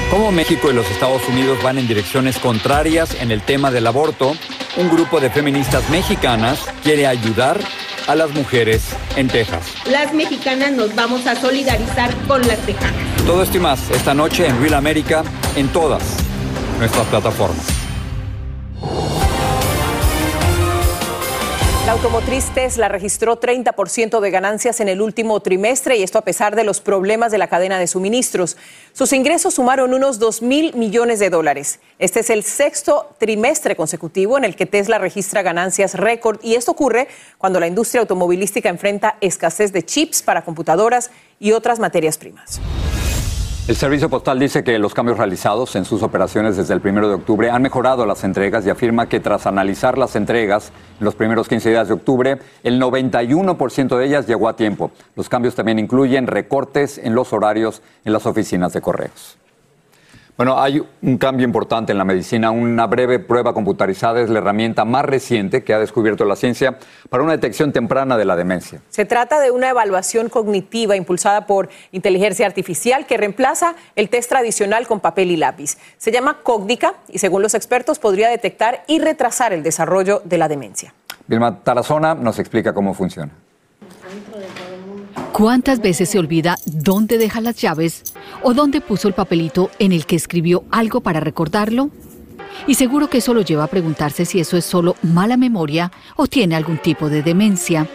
Como 0.09 0.31
México 0.31 0.71
y 0.71 0.73
los 0.73 0.89
Estados 0.89 1.21
Unidos 1.29 1.61
van 1.61 1.77
en 1.77 1.87
direcciones 1.87 2.39
contrarias 2.39 3.21
en 3.21 3.29
el 3.29 3.43
tema 3.43 3.69
del 3.69 3.85
aborto, 3.85 4.33
un 4.77 4.89
grupo 4.89 5.19
de 5.19 5.29
feministas 5.29 5.87
mexicanas 5.91 6.65
quiere 6.81 7.05
ayudar 7.05 7.59
a 8.07 8.15
las 8.15 8.31
mujeres 8.31 8.95
en 9.15 9.27
Texas. 9.27 9.75
Las 9.85 10.11
mexicanas 10.11 10.71
nos 10.71 10.95
vamos 10.95 11.27
a 11.27 11.35
solidarizar 11.35 12.15
con 12.25 12.41
las 12.47 12.57
tejanas. 12.61 13.16
Todo 13.27 13.43
esto 13.43 13.57
y 13.57 13.59
más 13.59 13.91
esta 13.91 14.13
noche 14.13 14.47
en 14.47 14.57
Real 14.61 14.75
América 14.75 15.21
en 15.57 15.67
todas 15.67 16.01
nuestras 16.79 17.05
plataformas. 17.07 17.67
La 21.85 21.91
automotriz 21.91 22.45
Tesla 22.53 22.87
registró 22.87 23.37
30% 23.37 24.21
de 24.21 24.31
ganancias 24.31 24.79
en 24.79 24.87
el 24.87 25.01
último 25.01 25.41
trimestre 25.41 25.97
y 25.97 26.03
esto 26.03 26.17
a 26.17 26.21
pesar 26.21 26.55
de 26.55 26.63
los 26.63 26.79
problemas 26.79 27.29
de 27.33 27.37
la 27.37 27.47
cadena 27.47 27.79
de 27.79 27.87
suministros. 27.87 28.55
Sus 28.93 29.11
ingresos 29.11 29.55
sumaron 29.55 29.93
unos 29.93 30.19
2 30.19 30.41
mil 30.41 30.73
millones 30.75 31.19
de 31.19 31.29
dólares. 31.29 31.81
Este 31.99 32.21
es 32.21 32.29
el 32.29 32.43
sexto 32.43 33.13
trimestre 33.17 33.75
consecutivo 33.75 34.37
en 34.37 34.45
el 34.45 34.55
que 34.55 34.65
Tesla 34.65 34.99
registra 34.99 35.41
ganancias 35.41 35.95
récord 35.95 36.39
y 36.43 36.55
esto 36.55 36.71
ocurre 36.71 37.09
cuando 37.37 37.59
la 37.59 37.67
industria 37.67 37.99
automovilística 37.99 38.69
enfrenta 38.69 39.17
escasez 39.19 39.73
de 39.73 39.83
chips 39.83 40.21
para 40.21 40.45
computadoras 40.45 41.11
y 41.41 41.51
otras 41.51 41.79
materias 41.79 42.17
primas. 42.17 42.61
El 43.67 43.75
servicio 43.75 44.09
postal 44.09 44.39
dice 44.39 44.63
que 44.63 44.79
los 44.79 44.93
cambios 44.93 45.17
realizados 45.17 45.75
en 45.75 45.83
sus 45.83 46.01
operaciones 46.01 46.55
desde 46.55 46.73
el 46.73 46.79
1 46.81 47.09
de 47.09 47.15
octubre 47.15 47.51
han 47.51 47.61
mejorado 47.61 48.05
las 48.05 48.23
entregas 48.23 48.65
y 48.65 48.69
afirma 48.69 49.09
que 49.09 49.19
tras 49.19 49.45
analizar 49.45 49.97
las 49.97 50.15
entregas 50.15 50.71
en 50.99 51.03
los 51.03 51.15
primeros 51.15 51.49
15 51.49 51.71
días 51.71 51.89
de 51.89 51.95
octubre, 51.95 52.39
el 52.63 52.81
91% 52.81 53.97
de 53.97 54.05
ellas 54.05 54.25
llegó 54.25 54.47
a 54.47 54.55
tiempo. 54.55 54.91
Los 55.17 55.27
cambios 55.27 55.53
también 55.53 55.79
incluyen 55.79 56.27
recortes 56.27 56.97
en 56.97 57.13
los 57.13 57.33
horarios 57.33 57.81
en 58.05 58.13
las 58.13 58.25
oficinas 58.25 58.71
de 58.71 58.79
correos. 58.79 59.37
Bueno, 60.37 60.61
hay 60.61 60.83
un 61.01 61.17
cambio 61.17 61.45
importante 61.45 61.91
en 61.91 61.97
la 61.97 62.05
medicina. 62.05 62.51
Una 62.51 62.85
breve 62.85 63.17
prueba 63.17 63.55
computarizada 63.55 64.21
es 64.21 64.29
la 64.29 64.37
herramienta 64.37 64.85
más 64.85 65.03
reciente 65.03 65.63
que 65.63 65.73
ha 65.73 65.79
descubierto 65.79 66.25
la 66.25 66.35
ciencia 66.35 66.77
para 67.09 67.23
una 67.23 67.31
detección 67.31 67.73
temprana 67.73 68.17
de 68.17 68.25
la 68.25 68.35
demencia. 68.35 68.79
Se 68.89 69.05
trata 69.05 69.39
de 69.39 69.49
una 69.49 69.69
evaluación 69.69 70.29
cognitiva 70.29 70.95
impulsada 70.95 71.47
por 71.47 71.69
inteligencia 71.91 72.45
artificial 72.45 73.07
que 73.07 73.17
reemplaza 73.17 73.73
el 73.95 74.09
test 74.09 74.29
tradicional 74.29 74.85
con 74.85 74.99
papel 74.99 75.31
y 75.31 75.37
lápiz. 75.37 75.79
Se 75.97 76.11
llama 76.11 76.43
Cognica 76.43 76.93
y 77.07 77.17
según 77.17 77.41
los 77.41 77.55
expertos 77.55 77.97
podría 77.97 78.29
detectar 78.29 78.83
y 78.85 78.99
retrasar 78.99 79.53
el 79.53 79.63
desarrollo 79.63 80.21
de 80.23 80.37
la 80.37 80.47
demencia. 80.47 80.93
Vilma 81.25 81.63
Tarazona 81.63 82.13
nos 82.13 82.37
explica 82.37 82.75
cómo 82.75 82.93
funciona. 82.93 83.31
¿Cuántas 85.37 85.81
veces 85.81 86.09
se 86.09 86.17
olvida 86.17 86.57
dónde 86.65 87.19
deja 87.19 87.41
las 87.41 87.57
llaves 87.57 88.15
o 88.41 88.55
dónde 88.55 88.81
puso 88.81 89.07
el 89.07 89.13
papelito 89.13 89.69
en 89.77 89.91
el 89.91 90.07
que 90.07 90.15
escribió 90.15 90.63
algo 90.71 91.01
para 91.01 91.19
recordarlo? 91.19 91.91
Y 92.65 92.73
seguro 92.73 93.07
que 93.07 93.19
eso 93.19 93.35
lo 93.35 93.41
lleva 93.41 93.65
a 93.65 93.67
preguntarse 93.67 94.25
si 94.25 94.39
eso 94.39 94.57
es 94.57 94.65
solo 94.65 94.95
mala 95.03 95.37
memoria 95.37 95.91
o 96.15 96.25
tiene 96.25 96.55
algún 96.55 96.79
tipo 96.79 97.07
de 97.07 97.21
demencia. 97.21 97.87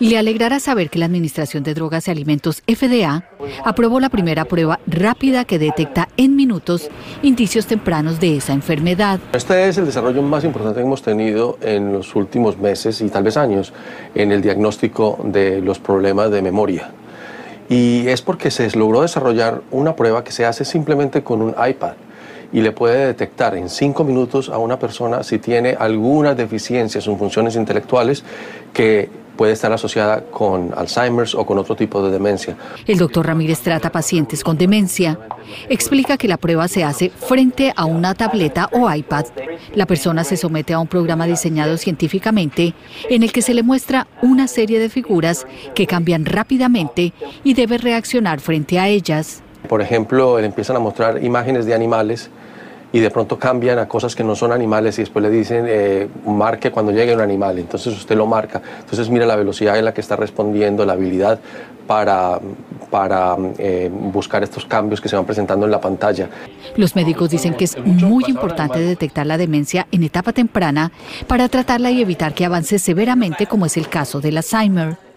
Le 0.00 0.16
alegrará 0.16 0.60
saber 0.60 0.88
que 0.88 0.98
la 0.98 1.04
Administración 1.04 1.62
de 1.62 1.74
Drogas 1.74 2.08
y 2.08 2.10
Alimentos 2.10 2.62
FDA 2.66 3.22
aprobó 3.66 4.00
la 4.00 4.08
primera 4.08 4.46
prueba 4.46 4.80
rápida 4.86 5.44
que 5.44 5.58
detecta 5.58 6.08
en 6.16 6.36
minutos 6.36 6.88
indicios 7.22 7.66
tempranos 7.66 8.18
de 8.18 8.38
esa 8.38 8.54
enfermedad. 8.54 9.20
Este 9.34 9.68
es 9.68 9.76
el 9.76 9.84
desarrollo 9.84 10.22
más 10.22 10.44
importante 10.44 10.80
que 10.80 10.86
hemos 10.86 11.02
tenido 11.02 11.58
en 11.60 11.92
los 11.92 12.16
últimos 12.16 12.56
meses 12.56 13.02
y 13.02 13.10
tal 13.10 13.24
vez 13.24 13.36
años 13.36 13.74
en 14.14 14.32
el 14.32 14.40
diagnóstico 14.40 15.18
de 15.22 15.60
los 15.60 15.78
problemas 15.78 16.30
de 16.30 16.40
memoria. 16.40 16.92
Y 17.68 18.08
es 18.08 18.22
porque 18.22 18.50
se 18.50 18.74
logró 18.78 19.02
desarrollar 19.02 19.60
una 19.70 19.96
prueba 19.96 20.24
que 20.24 20.32
se 20.32 20.46
hace 20.46 20.64
simplemente 20.64 21.22
con 21.22 21.42
un 21.42 21.50
iPad 21.50 21.92
y 22.54 22.62
le 22.62 22.72
puede 22.72 23.06
detectar 23.06 23.54
en 23.54 23.68
cinco 23.68 24.02
minutos 24.04 24.48
a 24.48 24.56
una 24.56 24.78
persona 24.78 25.22
si 25.22 25.38
tiene 25.38 25.76
algunas 25.78 26.38
deficiencias 26.38 27.06
en 27.06 27.18
funciones 27.18 27.54
intelectuales 27.54 28.24
que 28.72 29.19
puede 29.40 29.54
estar 29.54 29.72
asociada 29.72 30.20
con 30.20 30.74
Alzheimer's 30.76 31.34
o 31.34 31.46
con 31.46 31.56
otro 31.56 31.74
tipo 31.74 32.02
de 32.02 32.10
demencia. 32.10 32.58
El 32.86 32.98
doctor 32.98 33.26
Ramírez 33.26 33.60
trata 33.60 33.90
pacientes 33.90 34.44
con 34.44 34.58
demencia. 34.58 35.18
Explica 35.70 36.18
que 36.18 36.28
la 36.28 36.36
prueba 36.36 36.68
se 36.68 36.84
hace 36.84 37.08
frente 37.08 37.72
a 37.74 37.86
una 37.86 38.12
tableta 38.14 38.68
o 38.70 38.94
iPad. 38.94 39.24
La 39.74 39.86
persona 39.86 40.24
se 40.24 40.36
somete 40.36 40.74
a 40.74 40.78
un 40.78 40.88
programa 40.88 41.24
diseñado 41.24 41.78
científicamente 41.78 42.74
en 43.08 43.22
el 43.22 43.32
que 43.32 43.40
se 43.40 43.54
le 43.54 43.62
muestra 43.62 44.08
una 44.20 44.46
serie 44.46 44.78
de 44.78 44.90
figuras 44.90 45.46
que 45.74 45.86
cambian 45.86 46.26
rápidamente 46.26 47.14
y 47.42 47.54
debe 47.54 47.78
reaccionar 47.78 48.40
frente 48.40 48.78
a 48.78 48.88
ellas. 48.88 49.42
Por 49.70 49.80
ejemplo, 49.80 50.38
le 50.38 50.48
empiezan 50.48 50.76
a 50.76 50.80
mostrar 50.80 51.24
imágenes 51.24 51.64
de 51.64 51.72
animales 51.72 52.28
y 52.92 53.00
de 53.00 53.10
pronto 53.10 53.38
cambian 53.38 53.78
a 53.78 53.86
cosas 53.86 54.14
que 54.14 54.24
no 54.24 54.34
son 54.34 54.52
animales 54.52 54.98
y 54.98 55.02
después 55.02 55.22
le 55.22 55.30
dicen 55.30 55.66
eh, 55.68 56.08
marque 56.26 56.70
cuando 56.70 56.92
llegue 56.92 57.14
un 57.14 57.20
animal, 57.20 57.58
entonces 57.58 57.96
usted 57.96 58.16
lo 58.16 58.26
marca, 58.26 58.60
entonces 58.80 59.08
mira 59.08 59.26
la 59.26 59.36
velocidad 59.36 59.78
en 59.78 59.84
la 59.84 59.94
que 59.94 60.00
está 60.00 60.16
respondiendo, 60.16 60.84
la 60.84 60.94
habilidad 60.94 61.38
para, 61.86 62.38
para 62.90 63.36
eh, 63.58 63.90
buscar 63.92 64.42
estos 64.42 64.64
cambios 64.64 65.00
que 65.00 65.08
se 65.08 65.16
van 65.16 65.24
presentando 65.24 65.66
en 65.66 65.72
la 65.72 65.80
pantalla. 65.80 66.28
Los 66.76 66.94
médicos 66.94 67.30
dicen 67.30 67.54
que 67.54 67.64
es 67.64 67.76
muy 67.84 68.24
importante 68.28 68.78
detectar 68.78 69.26
la 69.26 69.36
demencia 69.36 69.86
en 69.90 70.04
etapa 70.04 70.32
temprana 70.32 70.92
para 71.26 71.48
tratarla 71.48 71.90
y 71.90 72.00
evitar 72.00 72.32
que 72.32 72.44
avance 72.44 72.78
severamente 72.78 73.46
como 73.46 73.66
es 73.66 73.76
el 73.76 73.88
caso 73.88 74.20
del 74.20 74.36
Alzheimer. 74.36 75.09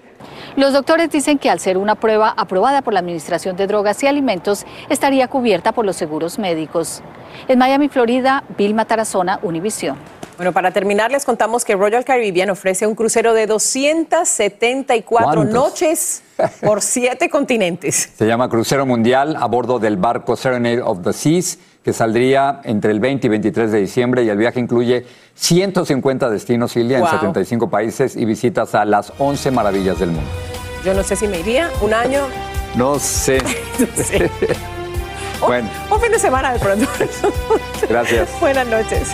Los 0.55 0.71
doctores 0.71 1.09
dicen 1.09 1.39
que 1.39 1.49
al 1.49 1.59
ser 1.59 1.79
una 1.79 1.95
prueba 1.95 2.31
aprobada 2.37 2.83
por 2.83 2.93
la 2.93 2.99
Administración 2.99 3.55
de 3.55 3.65
Drogas 3.65 4.03
y 4.03 4.07
Alimentos, 4.07 4.65
estaría 4.87 5.27
cubierta 5.27 5.71
por 5.71 5.83
los 5.83 5.95
seguros 5.95 6.37
médicos. 6.37 7.01
En 7.47 7.57
Miami, 7.57 7.89
Florida, 7.89 8.43
Vilma 8.55 8.85
Tarazona, 8.85 9.39
Univisión. 9.41 9.97
Bueno, 10.37 10.51
para 10.51 10.71
terminar, 10.71 11.11
les 11.11 11.25
contamos 11.25 11.65
que 11.65 11.75
Royal 11.75 12.05
Caribbean 12.05 12.51
ofrece 12.51 12.85
un 12.85 12.93
crucero 12.93 13.33
de 13.33 13.47
274 13.47 15.43
noches 15.43 16.21
por 16.61 16.81
siete 16.81 17.29
continentes. 17.29 18.11
Se 18.15 18.27
llama 18.27 18.47
Crucero 18.49 18.85
Mundial 18.85 19.35
a 19.39 19.47
bordo 19.47 19.79
del 19.79 19.97
barco 19.97 20.35
Serenade 20.35 20.81
of 20.81 21.01
the 21.03 21.13
Seas, 21.13 21.57
que 21.83 21.93
saldría 21.93 22.61
entre 22.63 22.91
el 22.91 22.99
20 22.99 23.27
y 23.27 23.29
23 23.29 23.71
de 23.71 23.79
diciembre 23.79 24.23
y 24.23 24.29
el 24.29 24.37
viaje 24.37 24.59
incluye 24.59 25.05
150 25.35 26.29
destinos, 26.29 26.71
Silvia, 26.71 26.99
en 26.99 27.07
75 27.07 27.69
países 27.69 28.15
y 28.15 28.25
visitas 28.25 28.73
a 28.75 28.85
las 28.85 29.11
11 29.17 29.51
maravillas 29.51 29.99
del 29.99 30.11
mundo. 30.11 30.29
Yo 30.85 30.93
no 30.93 31.03
sé 31.03 31.15
si 31.15 31.27
me 31.27 31.39
iría 31.39 31.69
un 31.81 31.93
año. 31.93 32.21
No 32.75 32.97
sé. 32.97 33.37
no 33.79 34.03
sé. 34.03 34.31
bueno. 35.45 35.69
Un 35.91 36.01
fin 36.01 36.11
de 36.11 36.17
semana 36.17 36.53
de 36.53 36.59
pronto. 36.59 36.87
Gracias. 37.87 38.29
Buenas 38.39 38.67
noches. 38.67 39.13